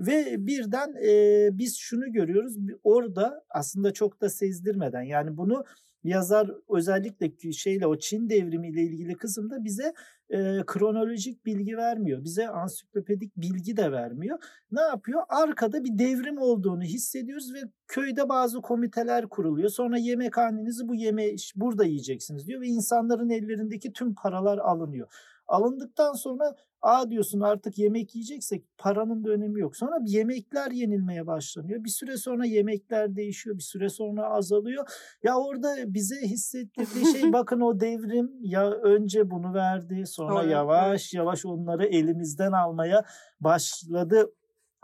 ve 0.00 0.46
birden 0.46 0.94
e, 1.06 1.48
biz 1.58 1.76
şunu 1.76 2.12
görüyoruz 2.12 2.56
orada 2.84 3.44
aslında 3.50 3.92
çok 3.92 4.20
da 4.20 4.28
sezdirmeden 4.28 5.02
yani 5.02 5.36
bunu 5.36 5.64
yazar 6.06 6.50
özellikle 6.68 7.52
şeyle 7.52 7.86
o 7.86 7.98
Çin 7.98 8.30
devrimi 8.30 8.68
ile 8.68 8.82
ilgili 8.82 9.16
kısımda 9.16 9.64
bize 9.64 9.94
e, 10.30 10.62
kronolojik 10.66 11.46
bilgi 11.46 11.76
vermiyor. 11.76 12.24
Bize 12.24 12.48
ansiklopedik 12.48 13.36
bilgi 13.36 13.76
de 13.76 13.92
vermiyor. 13.92 14.38
Ne 14.70 14.80
yapıyor? 14.80 15.22
Arkada 15.28 15.84
bir 15.84 15.98
devrim 15.98 16.38
olduğunu 16.38 16.82
hissediyoruz 16.82 17.54
ve 17.54 17.58
köyde 17.88 18.28
bazı 18.28 18.60
komiteler 18.60 19.28
kuruluyor. 19.28 19.68
Sonra 19.68 19.98
yemekhanenizi 19.98 20.88
bu 20.88 20.94
yeme 20.94 21.26
burada 21.56 21.84
yiyeceksiniz 21.84 22.46
diyor 22.46 22.60
ve 22.60 22.66
insanların 22.66 23.30
ellerindeki 23.30 23.92
tüm 23.92 24.14
paralar 24.14 24.58
alınıyor. 24.58 25.08
Alındıktan 25.48 26.12
sonra 26.12 26.54
a 26.86 27.10
diyorsun 27.10 27.40
artık 27.40 27.78
yemek 27.78 28.14
yiyeceksek 28.14 28.64
paranın 28.78 29.24
da 29.24 29.30
önemi 29.30 29.60
yok. 29.60 29.76
Sonra 29.76 29.98
yemekler 30.06 30.70
yenilmeye 30.70 31.26
başlanıyor. 31.26 31.84
Bir 31.84 31.90
süre 31.90 32.16
sonra 32.16 32.46
yemekler 32.46 33.16
değişiyor. 33.16 33.56
Bir 33.56 33.62
süre 33.62 33.88
sonra 33.88 34.26
azalıyor. 34.26 34.86
Ya 35.22 35.38
orada 35.38 35.94
bize 35.94 36.16
hissettirdiği 36.16 37.06
şey 37.06 37.32
bakın 37.32 37.60
o 37.60 37.80
devrim 37.80 38.30
ya 38.40 38.70
önce 38.70 39.30
bunu 39.30 39.54
verdi 39.54 40.06
sonra 40.06 40.42
evet, 40.42 40.52
yavaş 40.52 41.14
yavaş 41.14 41.46
onları 41.46 41.86
elimizden 41.86 42.52
almaya 42.52 43.04
başladı 43.40 44.32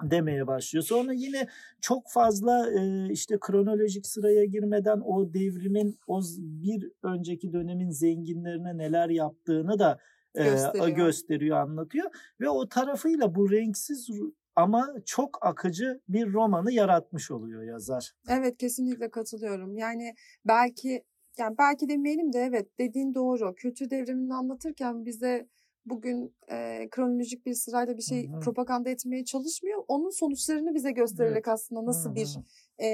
demeye 0.02 0.46
başlıyor. 0.46 0.84
Sonra 0.84 1.12
yine 1.12 1.48
çok 1.80 2.10
fazla 2.10 2.70
e, 2.70 3.12
işte 3.12 3.38
kronolojik 3.40 4.06
sıraya 4.06 4.44
girmeden 4.44 5.00
o 5.04 5.34
devrimin 5.34 5.98
o 6.06 6.20
bir 6.38 6.90
önceki 7.02 7.52
dönemin 7.52 7.90
zenginlerine 7.90 8.78
neler 8.78 9.08
yaptığını 9.08 9.78
da 9.78 9.98
gösteriyor. 10.34 10.88
E, 10.88 10.90
gösteriyor, 10.90 11.56
anlatıyor 11.56 12.10
ve 12.40 12.48
o 12.48 12.68
tarafıyla 12.68 13.34
bu 13.34 13.50
renksiz 13.50 14.08
ama 14.56 14.94
çok 15.06 15.46
akıcı 15.46 16.00
bir 16.08 16.32
romanı 16.32 16.72
yaratmış 16.72 17.30
oluyor 17.30 17.62
yazar. 17.62 18.12
Evet 18.28 18.56
kesinlikle 18.56 19.10
katılıyorum. 19.10 19.76
Yani 19.76 20.14
belki 20.44 21.04
yani 21.38 21.58
belki 21.58 21.88
demeyelim 21.88 22.32
de 22.32 22.38
evet 22.38 22.78
dediğin 22.78 23.14
doğru. 23.14 23.54
Kültür 23.54 23.90
devrimini 23.90 24.34
anlatırken 24.34 25.06
bize 25.06 25.48
bugün 25.86 26.36
e, 26.50 26.88
kronolojik 26.90 27.46
bir 27.46 27.54
sırayla 27.54 27.96
bir 27.96 28.02
şey 28.02 28.28
Hı-hı. 28.28 28.40
propaganda 28.40 28.90
etmeye 28.90 29.24
çalışmıyor. 29.24 29.84
Onun 29.88 30.10
sonuçlarını 30.10 30.74
bize 30.74 30.90
göstererek 30.90 31.36
evet. 31.36 31.48
aslında 31.48 31.84
nasıl 31.84 32.08
Hı-hı. 32.08 32.14
bir 32.16 32.38
e, 32.78 32.88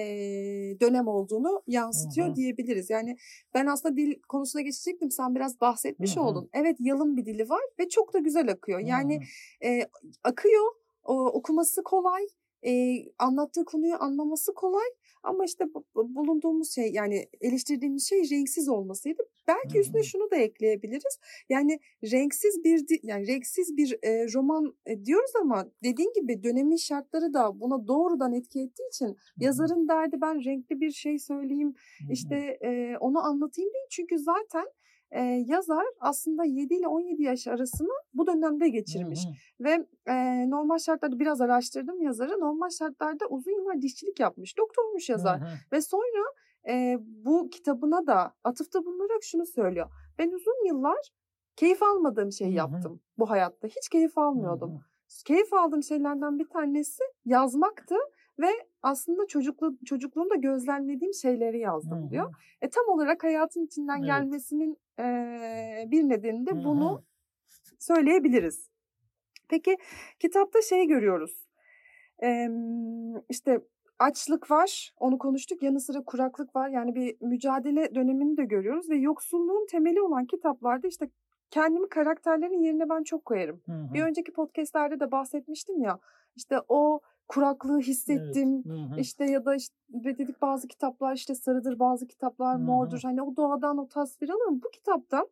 dönem 0.80 1.08
olduğunu 1.08 1.62
yansıtıyor 1.66 2.26
Hı-hı. 2.26 2.36
diyebiliriz. 2.36 2.90
Yani 2.90 3.16
ben 3.54 3.66
aslında 3.66 3.96
dil 3.96 4.14
konusuna 4.28 4.62
geçecektim. 4.62 5.10
Sen 5.10 5.34
biraz 5.34 5.60
bahsetmiş 5.60 6.16
Hı-hı. 6.16 6.24
oldun. 6.24 6.50
Evet 6.52 6.76
yalın 6.80 7.16
bir 7.16 7.26
dili 7.26 7.48
var 7.48 7.62
ve 7.78 7.88
çok 7.88 8.14
da 8.14 8.18
güzel 8.18 8.50
akıyor. 8.50 8.78
Yani 8.78 9.20
e, 9.64 9.80
akıyor, 10.24 10.74
o, 11.04 11.26
okuması 11.26 11.82
kolay, 11.84 12.22
e, 12.66 13.04
anlattığı 13.18 13.64
konuyu 13.64 13.94
anlaması 14.00 14.54
kolay 14.54 14.86
ama 15.22 15.44
işte 15.44 15.64
bulunduğumuz 15.94 16.74
şey 16.74 16.92
yani 16.92 17.28
eleştirdiğimiz 17.40 18.08
şey 18.08 18.30
renksiz 18.30 18.68
olmasıydı. 18.68 19.22
Belki 19.48 19.78
üstüne 19.78 20.02
şunu 20.02 20.30
da 20.30 20.36
ekleyebiliriz. 20.36 21.18
Yani 21.48 21.80
renksiz 22.12 22.64
bir 22.64 23.00
yani 23.02 23.26
renksiz 23.26 23.76
bir 23.76 23.98
e, 24.02 24.32
roman 24.34 24.76
e, 24.86 25.04
diyoruz 25.04 25.30
ama 25.40 25.70
dediğin 25.84 26.12
gibi 26.14 26.42
dönemin 26.42 26.76
şartları 26.76 27.34
da 27.34 27.60
buna 27.60 27.88
doğrudan 27.88 28.32
etki 28.32 28.60
ettiği 28.60 28.88
için 28.88 29.16
yazarın 29.36 29.88
derdi 29.88 30.20
ben 30.20 30.44
renkli 30.44 30.80
bir 30.80 30.90
şey 30.90 31.18
söyleyeyim 31.18 31.74
işte 32.10 32.58
e, 32.64 32.96
onu 33.00 33.18
anlatayım 33.18 33.72
değil. 33.72 33.86
Çünkü 33.90 34.18
zaten 34.18 34.66
e, 35.10 35.20
yazar 35.22 35.84
aslında 36.00 36.44
7 36.44 36.74
ile 36.74 36.88
17 36.88 37.22
yaş 37.22 37.46
arasını 37.46 37.92
bu 38.14 38.26
dönemde 38.26 38.68
geçirmiş. 38.68 39.24
Hı 39.24 39.28
hı. 39.28 39.64
Ve 39.64 39.86
e, 40.06 40.50
normal 40.50 40.78
şartlarda 40.78 41.18
biraz 41.18 41.40
araştırdım 41.40 42.02
yazarı. 42.02 42.40
Normal 42.40 42.70
şartlarda 42.70 43.26
uzun 43.26 43.52
yıllar 43.52 43.82
dişçilik 43.82 44.20
yapmış. 44.20 44.58
Doktormuş 44.58 45.08
yazar. 45.08 45.40
Hı 45.40 45.44
hı. 45.44 45.48
Ve 45.72 45.80
sonra 45.80 46.24
e, 46.68 46.98
bu 47.00 47.50
kitabına 47.50 48.06
da 48.06 48.34
atıfta 48.44 48.84
bulunarak 48.84 49.22
şunu 49.22 49.46
söylüyor. 49.46 49.90
Ben 50.18 50.30
uzun 50.30 50.66
yıllar 50.66 51.10
keyif 51.56 51.82
almadığım 51.82 52.32
şeyi 52.32 52.52
yaptım 52.54 52.92
hı 52.92 52.96
hı. 52.96 53.00
bu 53.18 53.30
hayatta. 53.30 53.68
Hiç 53.68 53.88
keyif 53.88 54.18
almıyordum. 54.18 54.70
Hı 54.70 54.74
hı. 54.74 55.24
Keyif 55.24 55.52
aldığım 55.52 55.82
şeylerden 55.82 56.38
bir 56.38 56.48
tanesi 56.48 57.02
yazmaktı 57.24 57.94
ve 58.38 58.48
aslında 58.82 59.26
çocuklu, 59.26 59.78
çocukluğumda 59.84 60.34
gözlemlediğim 60.34 61.14
şeyleri 61.14 61.58
yazdım 61.58 62.02
Hı-hı. 62.02 62.10
diyor. 62.10 62.34
E, 62.62 62.68
tam 62.68 62.84
olarak 62.88 63.24
hayatın 63.24 63.66
içinden 63.66 63.98
evet. 63.98 64.06
gelmesinin 64.06 64.78
e, 64.98 65.04
bir 65.86 66.08
nedeni 66.08 66.46
de 66.46 66.64
bunu 66.64 66.90
Hı-hı. 66.90 67.02
söyleyebiliriz. 67.78 68.70
Peki 69.48 69.76
kitapta 70.20 70.62
şey 70.62 70.86
görüyoruz. 70.86 71.48
E, 72.22 72.48
işte 73.28 73.60
açlık 73.98 74.50
var, 74.50 74.92
onu 74.96 75.18
konuştuk. 75.18 75.62
Yanı 75.62 75.80
sıra 75.80 76.04
kuraklık 76.04 76.56
var. 76.56 76.68
Yani 76.68 76.94
bir 76.94 77.16
mücadele 77.20 77.94
dönemini 77.94 78.36
de 78.36 78.44
görüyoruz 78.44 78.90
ve 78.90 78.96
yoksulluğun 78.96 79.66
temeli 79.70 80.00
olan 80.00 80.26
kitaplarda 80.26 80.88
işte 80.88 81.10
kendimi 81.50 81.88
karakterlerin 81.88 82.62
yerine 82.62 82.88
ben 82.88 83.02
çok 83.02 83.24
koyarım. 83.24 83.60
Hı 83.66 83.72
hı. 83.72 83.94
Bir 83.94 84.02
önceki 84.02 84.32
podcastlerde 84.32 85.00
de 85.00 85.12
bahsetmiştim 85.12 85.82
ya. 85.82 85.98
İşte 86.36 86.56
o 86.68 87.00
kuraklığı 87.28 87.80
hissettim. 87.80 88.62
Evet. 88.66 88.78
Hı 88.78 88.94
hı. 88.94 89.00
İşte 89.00 89.24
ya 89.24 89.44
da 89.44 89.54
işte 89.54 89.74
dedik 89.88 90.42
bazı 90.42 90.68
kitaplar 90.68 91.14
işte 91.14 91.34
sarıdır, 91.34 91.78
bazı 91.78 92.06
kitaplar 92.06 92.56
hı 92.56 92.62
hı. 92.62 92.64
mordur. 92.64 93.00
Hani 93.02 93.22
o 93.22 93.36
doğadan 93.36 93.78
o 93.78 93.88
tasvir 93.88 94.28
alırım. 94.28 94.60
Bu 94.64 94.70
kitapta 94.70 95.26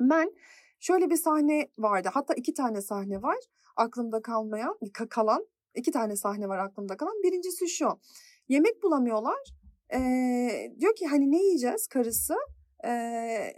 ben 0.00 0.32
şöyle 0.80 1.10
bir 1.10 1.16
sahne 1.16 1.68
vardı. 1.78 2.08
Hatta 2.12 2.34
iki 2.34 2.54
tane 2.54 2.80
sahne 2.80 3.22
var 3.22 3.38
aklımda 3.76 4.22
kalmayan, 4.22 4.78
kalan. 5.10 5.46
iki 5.74 5.90
tane 5.90 6.16
sahne 6.16 6.48
var 6.48 6.58
aklımda 6.58 6.96
kalan. 6.96 7.22
Birincisi 7.22 7.68
şu. 7.68 7.88
Yemek 8.48 8.82
bulamıyorlar. 8.82 9.38
Ee, 9.94 10.72
diyor 10.80 10.94
ki 10.94 11.06
hani 11.06 11.30
ne 11.30 11.42
yiyeceğiz 11.42 11.86
karısı? 11.86 12.34
Ee, 12.84 13.52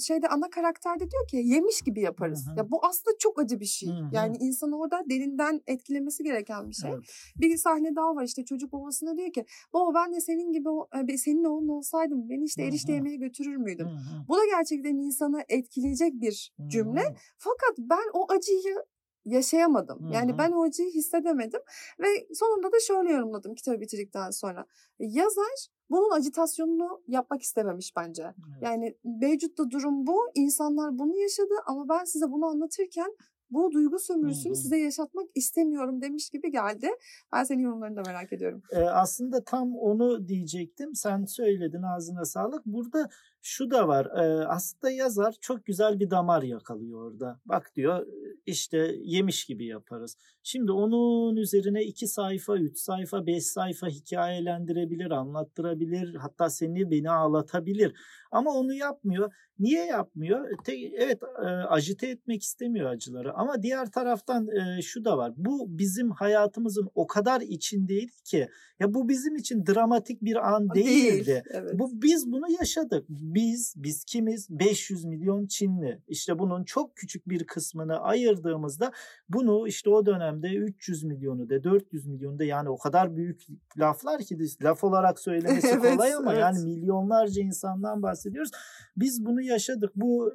şeyde 0.00 0.28
ana 0.28 0.50
karakterde 0.50 1.10
diyor 1.10 1.26
ki 1.28 1.36
yemiş 1.36 1.82
gibi 1.82 2.00
yaparız. 2.00 2.46
Hı 2.46 2.52
hı. 2.52 2.58
Ya 2.58 2.70
bu 2.70 2.86
aslında 2.86 3.16
çok 3.18 3.40
acı 3.40 3.60
bir 3.60 3.64
şey. 3.64 3.88
Hı 3.88 3.92
hı. 3.92 4.08
Yani 4.12 4.36
insanı 4.40 4.78
orada 4.78 5.02
derinden 5.10 5.60
etkilemesi 5.66 6.24
gereken 6.24 6.70
bir 6.70 6.74
şey. 6.74 6.90
Evet. 6.90 7.04
Bir 7.36 7.56
sahne 7.56 7.96
daha 7.96 8.16
var 8.16 8.24
işte 8.24 8.44
çocuk 8.44 8.72
babasına 8.72 9.16
diyor 9.16 9.32
ki 9.32 9.44
baba 9.72 9.94
ben 9.94 10.12
de 10.14 10.20
senin 10.20 10.52
gibi 10.52 10.68
e, 11.12 11.18
senin 11.18 11.44
oğlun 11.44 11.68
olsaydım 11.68 12.28
beni 12.30 12.44
işte 12.44 12.62
erişte 12.62 12.92
yemeğe 12.92 13.16
götürür 13.16 13.56
müydün? 13.56 13.84
Hı 13.84 13.88
hı. 13.88 14.28
Bu 14.28 14.36
da 14.36 14.44
gerçekten 14.56 14.96
insanı 14.96 15.44
etkileyecek 15.48 16.12
bir 16.20 16.52
cümle. 16.66 17.00
Hı 17.00 17.08
hı. 17.08 17.14
Fakat 17.38 17.78
ben 17.78 18.10
o 18.12 18.32
acıyı 18.32 18.74
yaşayamadım. 19.24 20.04
Hı-hı. 20.04 20.14
Yani 20.14 20.38
ben 20.38 20.52
o 20.52 20.62
acıyı 20.62 20.90
hissedemedim 20.90 21.60
ve 22.00 22.06
sonunda 22.34 22.72
da 22.72 22.80
şöyle 22.80 23.12
yorumladım 23.12 23.54
kitabı 23.54 23.80
bitirdikten 23.80 24.30
sonra. 24.30 24.66
Yazar 24.98 25.68
bunun 25.90 26.10
acitasyonunu 26.10 27.02
yapmak 27.08 27.42
istememiş 27.42 27.92
bence. 27.96 28.22
Evet. 28.22 28.62
Yani 28.62 28.96
mevcutta 29.04 29.70
durum 29.70 30.06
bu. 30.06 30.18
İnsanlar 30.34 30.98
bunu 30.98 31.16
yaşadı 31.16 31.54
ama 31.66 31.88
ben 31.88 32.04
size 32.04 32.26
bunu 32.30 32.46
anlatırken 32.46 33.16
bu 33.52 33.72
duygu 33.72 33.98
sömürüsünü 33.98 34.56
size 34.56 34.78
yaşatmak 34.78 35.26
istemiyorum 35.34 36.00
demiş 36.00 36.30
gibi 36.30 36.50
geldi. 36.50 36.90
Ben 37.32 37.44
senin 37.44 37.62
yorumlarını 37.62 37.96
da 37.96 38.02
merak 38.06 38.32
ediyorum. 38.32 38.62
Ee, 38.72 38.80
aslında 38.80 39.44
tam 39.44 39.76
onu 39.76 40.28
diyecektim. 40.28 40.94
Sen 40.94 41.24
söyledin 41.24 41.82
ağzına 41.82 42.24
sağlık. 42.24 42.66
Burada 42.66 43.08
şu 43.42 43.70
da 43.70 43.88
var. 43.88 44.06
E, 44.06 44.46
aslında 44.46 44.90
yazar 44.90 45.36
çok 45.40 45.64
güzel 45.64 46.00
bir 46.00 46.10
damar 46.10 46.42
yakalıyor 46.42 47.10
orada. 47.12 47.40
Bak 47.44 47.72
diyor 47.74 48.06
işte 48.46 48.94
yemiş 49.02 49.44
gibi 49.44 49.66
yaparız. 49.66 50.16
Şimdi 50.42 50.72
onun 50.72 51.36
üzerine 51.36 51.84
iki 51.84 52.06
sayfa, 52.06 52.56
üç 52.56 52.78
sayfa, 52.78 53.26
beş 53.26 53.44
sayfa 53.44 53.88
hikayelendirebilir, 53.88 55.10
anlattırabilir. 55.10 56.14
Hatta 56.14 56.50
seni 56.50 56.90
beni 56.90 57.10
ağlatabilir. 57.10 57.94
Ama 58.32 58.50
onu 58.50 58.74
yapmıyor. 58.74 59.32
Niye 59.58 59.84
yapmıyor? 59.84 60.48
Evet 60.68 61.22
e, 61.22 61.46
ajite 61.46 62.06
etmek 62.06 62.42
istemiyor 62.42 62.90
acıları. 62.90 63.34
Ama 63.34 63.62
diğer 63.62 63.90
taraftan 63.90 64.48
e, 64.48 64.82
şu 64.82 65.04
da 65.04 65.16
var. 65.16 65.32
Bu 65.36 65.66
bizim 65.68 66.10
hayatımızın 66.10 66.88
o 66.94 67.06
kadar 67.06 67.40
içindeydi 67.40 68.22
ki. 68.24 68.48
Ya 68.80 68.94
bu 68.94 69.08
bizim 69.08 69.36
için 69.36 69.66
dramatik 69.66 70.22
bir 70.22 70.54
an 70.54 70.74
değildi. 70.74 71.26
Değil, 71.26 71.40
evet. 71.50 71.72
Bu 71.74 72.02
biz 72.02 72.32
bunu 72.32 72.52
yaşadık 72.60 73.04
biz, 73.08 73.74
biz 73.76 74.04
kimiz? 74.04 74.48
500 74.50 75.04
milyon 75.04 75.46
Çinli. 75.46 76.02
İşte 76.08 76.38
bunun 76.38 76.64
çok 76.64 76.96
küçük 76.96 77.28
bir 77.28 77.46
kısmını 77.46 78.00
ayırdığımızda 78.28 78.92
bunu 79.28 79.68
işte 79.68 79.90
o 79.90 80.06
dönemde 80.06 80.48
300 80.48 81.04
milyonu 81.04 81.50
da 81.50 81.64
400 81.64 82.06
milyonu 82.06 82.38
da 82.38 82.44
yani 82.44 82.68
o 82.68 82.78
kadar 82.78 83.16
büyük 83.16 83.42
laflar 83.78 84.20
ki 84.20 84.38
laf 84.62 84.84
olarak 84.84 85.18
söylemesi 85.18 85.68
evet, 85.68 85.92
kolay 85.92 86.14
ama 86.14 86.32
evet. 86.32 86.42
yani 86.42 86.64
milyonlarca 86.64 87.42
insandan 87.42 88.02
bahsediyoruz. 88.02 88.50
Biz 88.96 89.24
bunu 89.24 89.42
yaşadık. 89.42 89.92
Bu 89.96 90.34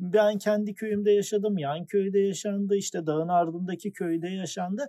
ben 0.00 0.38
kendi 0.38 0.74
köyümde 0.74 1.10
yaşadım. 1.10 1.58
Yan 1.58 1.86
köyde 1.86 2.18
yaşandı. 2.18 2.76
işte 2.76 3.06
dağın 3.06 3.28
ardındaki 3.28 3.92
köyde 3.92 4.28
yaşandı. 4.28 4.88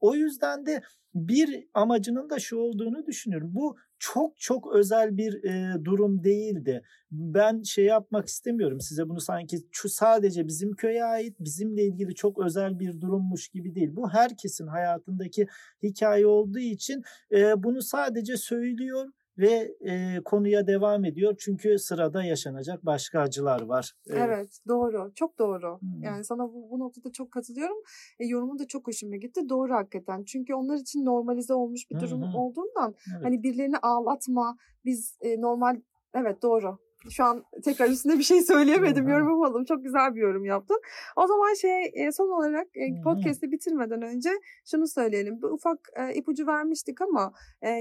O 0.00 0.14
yüzden 0.14 0.66
de 0.66 0.82
bir 1.14 1.66
amacının 1.74 2.30
da 2.30 2.38
şu 2.38 2.56
olduğunu 2.56 3.06
düşünüyorum. 3.06 3.50
Bu 3.54 3.76
çok 4.12 4.38
çok 4.38 4.74
özel 4.74 5.16
bir 5.16 5.44
e, 5.44 5.84
durum 5.84 6.24
değildi. 6.24 6.82
Ben 7.10 7.62
şey 7.62 7.84
yapmak 7.84 8.26
istemiyorum 8.26 8.80
size 8.80 9.08
bunu 9.08 9.20
sanki 9.20 9.58
şu 9.72 9.88
sadece 9.88 10.46
bizim 10.46 10.72
köye 10.72 11.04
ait, 11.04 11.40
bizimle 11.40 11.82
ilgili 11.82 12.14
çok 12.14 12.38
özel 12.38 12.78
bir 12.78 13.00
durummuş 13.00 13.48
gibi 13.48 13.74
değil. 13.74 13.96
Bu 13.96 14.10
herkesin 14.10 14.66
hayatındaki 14.66 15.46
hikaye 15.82 16.26
olduğu 16.26 16.58
için 16.58 17.02
e, 17.32 17.62
bunu 17.62 17.82
sadece 17.82 18.36
söylüyor 18.36 19.08
ve 19.38 19.74
e, 19.80 20.20
konuya 20.24 20.66
devam 20.66 21.04
ediyor 21.04 21.34
çünkü 21.38 21.78
sırada 21.78 22.24
yaşanacak 22.24 22.86
başka 22.86 23.20
acılar 23.20 23.62
var. 23.62 23.92
Evet, 24.06 24.22
evet 24.26 24.58
doğru 24.68 25.12
çok 25.14 25.38
doğru 25.38 25.78
hmm. 25.80 26.02
yani 26.02 26.24
sana 26.24 26.42
bu, 26.42 26.70
bu 26.70 26.78
noktada 26.78 27.12
çok 27.12 27.30
katılıyorum 27.30 27.76
e, 28.18 28.26
yorumun 28.26 28.58
da 28.58 28.66
çok 28.66 28.86
hoşuma 28.86 29.16
gitti 29.16 29.48
doğru 29.48 29.74
hakikaten 29.74 30.24
çünkü 30.24 30.54
onlar 30.54 30.76
için 30.76 31.04
normalize 31.04 31.54
olmuş 31.54 31.90
bir 31.90 32.00
durum 32.00 32.22
hmm. 32.22 32.34
olduğundan 32.34 32.94
evet. 33.14 33.24
hani 33.24 33.42
birilerini 33.42 33.78
ağlatma 33.78 34.56
biz 34.84 35.18
e, 35.20 35.40
normal 35.40 35.80
evet 36.14 36.42
doğru 36.42 36.78
şu 37.10 37.24
an 37.24 37.44
tekrar 37.64 37.88
üstünde 37.88 38.18
bir 38.18 38.22
şey 38.22 38.42
söyleyemedim. 38.42 39.08
Yorum 39.08 39.28
yapamadım. 39.28 39.64
Çok 39.64 39.84
güzel 39.84 40.14
bir 40.14 40.20
yorum 40.20 40.44
yaptın. 40.44 40.80
O 41.16 41.26
zaman 41.26 41.54
şey 41.54 41.92
e, 41.94 42.12
son 42.12 42.28
olarak 42.28 42.66
e, 42.76 43.02
podcast'i 43.04 43.52
bitirmeden 43.52 44.02
önce 44.02 44.30
şunu 44.64 44.86
söyleyelim. 44.86 45.42
Bir 45.42 45.46
ufak 45.46 45.78
e, 45.96 46.14
ipucu 46.14 46.46
vermiştik 46.46 47.00
ama 47.00 47.32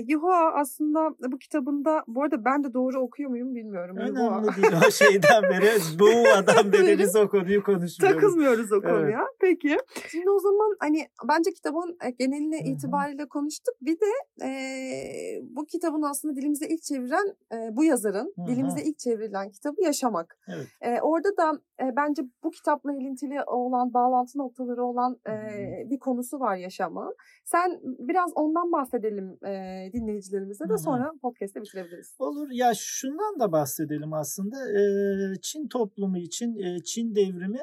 Yuhua 0.07 0.53
aslında 0.53 1.31
bu 1.31 1.37
kitabında 1.37 2.03
bu 2.07 2.23
arada 2.23 2.45
ben 2.45 2.63
de 2.63 2.73
doğru 2.73 2.99
okuyor 2.99 3.29
muyum 3.29 3.55
bilmiyorum. 3.55 3.97
Önemli 3.97 4.19
Yuhua. 4.19 4.43
değil 4.43 4.73
o 4.87 4.91
şeyden 4.91 5.43
beri 5.43 5.69
bu 5.99 6.09
adam 6.37 6.71
beri 6.71 6.99
biz 6.99 7.15
o 7.15 7.29
konuyu 7.29 7.63
konuşmuyoruz. 7.63 8.21
Takılmıyoruz 8.21 8.71
o 8.71 8.81
konuya. 8.81 9.19
Evet. 9.19 9.37
Peki. 9.39 9.77
Şimdi 10.07 10.29
o 10.29 10.39
zaman 10.39 10.75
hani 10.79 11.07
bence 11.29 11.51
kitabın 11.51 11.97
geneline 12.19 12.59
itibariyle 12.59 13.25
konuştuk. 13.25 13.75
Bir 13.81 13.97
de 13.99 14.45
e, 14.45 14.49
bu 15.43 15.65
kitabın 15.65 16.01
aslında 16.01 16.35
dilimize 16.35 16.67
ilk 16.67 16.83
çeviren 16.83 17.35
e, 17.51 17.75
bu 17.75 17.83
yazarın 17.83 18.33
Hı-hı. 18.35 18.47
dilimize 18.47 18.81
ilk 18.81 18.99
çeviren 18.99 19.12
çevrilen 19.13 19.49
kitabı 19.49 19.83
Yaşamak. 19.83 20.37
Evet. 20.47 20.67
E, 20.81 21.01
orada 21.01 21.37
da 21.37 21.51
e, 21.83 21.95
bence 21.95 22.21
bu 22.43 22.51
kitapla 22.51 22.93
ilintili 22.93 23.43
olan, 23.47 23.93
bağlantı 23.93 24.37
noktaları 24.37 24.83
olan 24.83 25.19
e, 25.27 25.33
bir 25.89 25.99
konusu 25.99 26.39
var 26.39 26.55
Yaşamak. 26.55 27.13
Sen 27.45 27.79
biraz 27.83 28.31
ondan 28.35 28.71
bahsedelim 28.71 29.37
e, 29.45 29.53
dinleyicilerimize 29.93 30.69
de 30.69 30.77
sonra 30.77 31.11
podcast'te 31.21 31.61
bitirebiliriz. 31.61 32.15
Olur. 32.19 32.47
Ya 32.51 32.71
şundan 32.75 33.39
da 33.39 33.51
bahsedelim 33.51 34.13
aslında. 34.13 34.55
E, 34.55 34.81
Çin 35.41 35.67
toplumu 35.67 36.17
için 36.17 36.57
e, 36.57 36.83
Çin 36.83 37.15
devrimi 37.15 37.59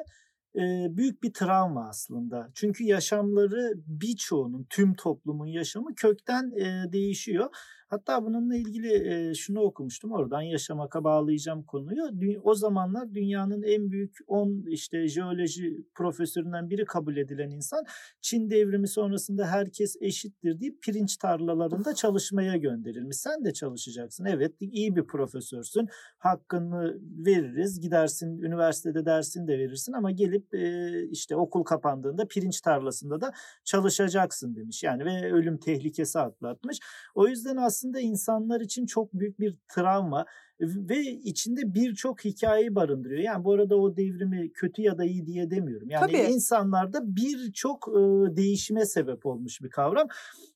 büyük 0.97 1.23
bir 1.23 1.33
travma 1.33 1.87
aslında. 1.89 2.49
Çünkü 2.53 2.83
yaşamları 2.83 3.73
birçoğunun, 3.75 4.65
tüm 4.69 4.93
toplumun 4.93 5.45
yaşamı 5.45 5.95
kökten 5.95 6.51
değişiyor. 6.93 7.49
Hatta 7.91 8.25
bununla 8.25 8.55
ilgili 8.55 9.13
e, 9.13 9.33
şunu 9.33 9.59
okumuştum. 9.59 10.11
Oradan 10.11 10.41
yaşamaka 10.41 11.03
bağlayacağım 11.03 11.63
konuyu. 11.63 12.03
O 12.43 12.53
zamanlar 12.53 13.13
dünyanın 13.13 13.63
en 13.63 13.91
büyük 13.91 14.17
10 14.27 14.63
işte 14.67 15.07
jeoloji 15.07 15.85
profesöründen 15.95 16.69
biri 16.69 16.85
kabul 16.85 17.17
edilen 17.17 17.49
insan 17.49 17.85
Çin 18.21 18.49
devrimi 18.49 18.87
sonrasında 18.87 19.47
herkes 19.47 19.95
eşittir 20.01 20.59
deyip 20.59 20.81
pirinç 20.81 21.17
tarlalarında 21.17 21.95
çalışmaya 21.95 22.57
gönderilmiş. 22.57 23.17
Sen 23.17 23.45
de 23.45 23.53
çalışacaksın. 23.53 24.25
Evet 24.25 24.53
iyi 24.59 24.95
bir 24.95 25.03
profesörsün. 25.03 25.87
Hakkını 26.17 26.99
veririz. 27.25 27.79
Gidersin 27.79 28.41
üniversitede 28.41 29.05
dersini 29.05 29.47
de 29.47 29.59
verirsin 29.59 29.93
ama 29.93 30.11
gelip 30.11 30.53
e, 30.53 30.91
işte 31.09 31.35
okul 31.35 31.63
kapandığında 31.63 32.27
pirinç 32.27 32.61
tarlasında 32.61 33.21
da 33.21 33.31
çalışacaksın 33.63 34.55
demiş. 34.55 34.83
Yani 34.83 35.05
ve 35.05 35.33
ölüm 35.33 35.57
tehlikesi 35.57 36.19
atlatmış. 36.19 36.79
O 37.15 37.27
yüzden 37.27 37.57
aslında 37.57 37.80
aslında 37.81 37.99
insanlar 37.99 38.61
için 38.61 38.85
çok 38.85 39.13
büyük 39.13 39.39
bir 39.39 39.55
travma 39.67 40.25
ve 40.59 41.01
içinde 41.01 41.73
birçok 41.73 42.25
hikayeyi 42.25 42.75
barındırıyor. 42.75 43.21
Yani 43.21 43.43
bu 43.43 43.53
arada 43.53 43.75
o 43.75 43.97
devrimi 43.97 44.51
kötü 44.53 44.81
ya 44.81 44.97
da 44.97 45.05
iyi 45.05 45.25
diye 45.25 45.51
demiyorum. 45.51 45.89
Yani 45.89 46.11
Tabii. 46.11 46.33
insanlarda 46.33 47.15
birçok 47.15 47.87
e, 47.87 48.01
değişime 48.35 48.85
sebep 48.85 49.25
olmuş 49.25 49.61
bir 49.61 49.69
kavram. 49.69 50.07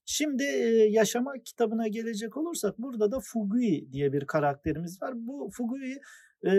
Şimdi 0.06 0.44
e, 0.44 0.68
Yaşama 0.90 1.34
kitabına 1.46 1.88
gelecek 1.88 2.38
olursak 2.38 2.80
burada 2.80 3.12
da 3.12 3.20
Fugui 3.20 3.92
diye 3.92 4.14
bir 4.14 4.26
karakterimiz 4.26 5.02
var. 5.02 5.14
Bu 5.16 5.50
Fugui 5.52 6.00
e, 6.46 6.54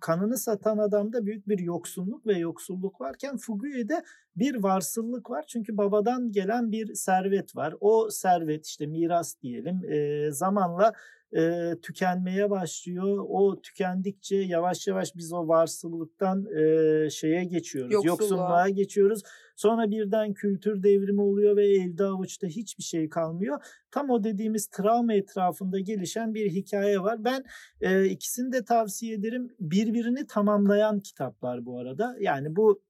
kanını 0.00 0.38
satan 0.38 0.78
adamda 0.78 1.26
büyük 1.26 1.48
bir 1.48 1.58
yoksulluk 1.58 2.26
ve 2.26 2.38
yoksulluk 2.38 3.00
varken 3.00 3.36
Fugui'de 3.36 4.04
bir 4.36 4.54
varsıllık 4.62 5.30
var. 5.30 5.44
Çünkü 5.48 5.76
babadan 5.76 6.32
gelen 6.32 6.72
bir 6.72 6.94
servet 6.94 7.56
var. 7.56 7.74
O 7.80 8.10
servet 8.10 8.66
işte 8.66 8.86
miras 8.86 9.42
diyelim 9.42 9.80
e, 9.84 10.30
zamanla 10.30 10.92
e, 11.36 11.72
tükenmeye 11.82 12.50
başlıyor. 12.50 13.24
O 13.28 13.60
tükendikçe 13.60 14.36
yavaş 14.36 14.86
yavaş 14.86 15.16
biz 15.16 15.32
o 15.32 15.48
varsıllıktan 15.48 16.46
e, 16.56 17.10
şeye 17.10 17.44
geçiyoruz. 17.44 17.92
Yoksulluğa. 17.92 18.12
Yoksulluğa 18.12 18.68
geçiyoruz. 18.68 19.22
Sonra 19.56 19.90
birden 19.90 20.34
kültür 20.34 20.82
devrimi 20.82 21.20
oluyor 21.20 21.56
ve 21.56 21.66
elde 21.66 22.04
avuçta 22.04 22.46
hiçbir 22.46 22.82
şey 22.82 23.08
kalmıyor. 23.08 23.60
Tam 23.90 24.10
o 24.10 24.24
dediğimiz 24.24 24.66
travma 24.66 25.14
etrafında 25.14 25.80
gelişen 25.80 26.34
bir 26.34 26.50
hikaye 26.50 27.00
var. 27.00 27.24
Ben 27.24 27.44
e, 27.80 28.04
ikisini 28.04 28.52
de 28.52 28.64
tavsiye 28.64 29.14
ederim. 29.14 29.48
Birbirini 29.60 30.26
tamamlayan 30.26 31.00
kitaplar 31.00 31.66
bu 31.66 31.78
arada. 31.78 32.16
Yani 32.20 32.56
bu 32.56 32.82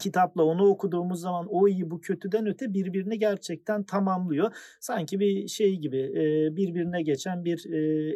kitapla 0.00 0.42
onu 0.42 0.66
okuduğumuz 0.66 1.20
zaman 1.20 1.46
o 1.50 1.68
iyi 1.68 1.90
bu 1.90 2.00
kötüden 2.00 2.46
öte 2.46 2.74
birbirini 2.74 3.18
gerçekten 3.18 3.82
tamamlıyor. 3.82 4.52
Sanki 4.80 5.20
bir 5.20 5.48
şey 5.48 5.76
gibi 5.76 6.12
birbirine 6.56 7.02
geçen 7.02 7.44
bir 7.44 7.66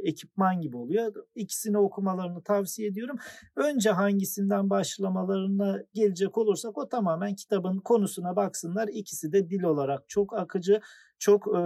ekipman 0.08 0.60
gibi 0.60 0.76
oluyor. 0.76 1.14
İkisini 1.34 1.78
okumalarını 1.78 2.42
tavsiye 2.42 2.88
ediyorum. 2.88 3.16
Önce 3.56 3.90
hangisinden 3.90 4.70
başlamalarına 4.70 5.82
gelecek 5.94 6.38
olursak 6.38 6.78
o 6.78 6.88
tamamen 6.88 7.34
kitabın 7.34 7.78
konusuna 7.78 8.36
baksınlar. 8.36 8.88
İkisi 8.88 9.32
de 9.32 9.50
dil 9.50 9.62
olarak 9.62 10.08
çok 10.08 10.38
akıcı 10.38 10.80
çok 11.22 11.46
e, 11.46 11.60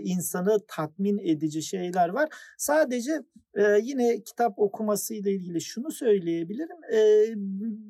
insanı 0.00 0.58
tatmin 0.68 1.18
edici 1.18 1.62
şeyler 1.62 2.08
var. 2.08 2.28
Sadece 2.58 3.12
e, 3.54 3.62
yine 3.82 4.22
kitap 4.22 4.58
okuması 4.58 5.14
ile 5.14 5.32
ilgili 5.32 5.60
şunu 5.60 5.90
söyleyebilirim. 5.90 6.84
E, 6.94 6.98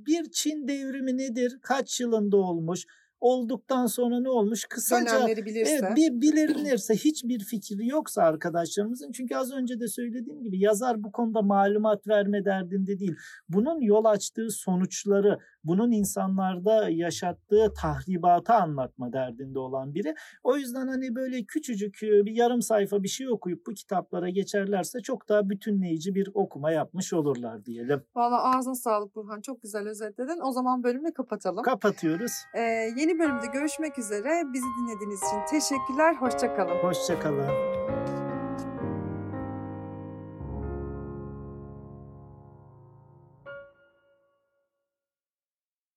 bir 0.06 0.30
Çin 0.30 0.68
devrimi 0.68 1.18
nedir? 1.18 1.58
Kaç 1.62 2.00
yılında 2.00 2.36
olmuş? 2.36 2.86
Olduktan 3.24 3.86
sonra 3.86 4.20
ne 4.20 4.28
olmuş? 4.28 4.64
Kısaca 4.64 5.06
Dönemleri 5.06 5.44
bilirse. 5.44 5.78
Evet, 5.82 5.96
bir 5.96 6.20
bilinirse 6.20 6.94
hiçbir 6.94 7.40
fikri 7.40 7.86
yoksa 7.86 8.22
arkadaşlarımızın 8.22 9.12
çünkü 9.12 9.36
az 9.36 9.52
önce 9.52 9.80
de 9.80 9.88
söylediğim 9.88 10.42
gibi 10.42 10.60
yazar 10.60 11.04
bu 11.04 11.12
konuda 11.12 11.42
malumat 11.42 12.08
verme 12.08 12.44
derdinde 12.44 12.98
değil. 12.98 13.16
Bunun 13.48 13.80
yol 13.80 14.04
açtığı 14.04 14.50
sonuçları, 14.50 15.38
bunun 15.64 15.90
insanlarda 15.90 16.88
yaşattığı 16.90 17.72
tahribatı 17.80 18.52
anlatma 18.52 19.12
derdinde 19.12 19.58
olan 19.58 19.94
biri. 19.94 20.14
O 20.42 20.56
yüzden 20.56 20.88
hani 20.88 21.14
böyle 21.14 21.44
küçücük 21.44 21.98
bir 22.02 22.32
yarım 22.32 22.62
sayfa 22.62 23.02
bir 23.02 23.08
şey 23.08 23.28
okuyup 23.28 23.66
bu 23.66 23.74
kitaplara 23.74 24.28
geçerlerse 24.30 25.00
çok 25.00 25.28
daha 25.28 25.50
bütünleyici 25.50 26.14
bir 26.14 26.28
okuma 26.34 26.70
yapmış 26.70 27.12
olurlar 27.12 27.64
diyelim. 27.64 28.02
Valla 28.14 28.56
ağzına 28.56 28.74
sağlık 28.74 29.14
Burhan. 29.14 29.40
Çok 29.40 29.62
güzel 29.62 29.88
özetledin. 29.88 30.40
O 30.48 30.52
zaman 30.52 30.82
bölümü 30.82 31.12
kapatalım. 31.12 31.62
Kapatıyoruz. 31.62 32.32
Ee, 32.54 32.90
yeni 33.14 33.18
bölümde 33.18 33.46
görüşmek 33.46 33.98
üzere. 33.98 34.42
Bizi 34.52 34.66
dinlediğiniz 34.80 35.22
için 35.22 35.46
teşekkürler. 35.50 36.14
Hoşçakalın. 36.14 36.76
Hoşçakalın. 36.78 37.83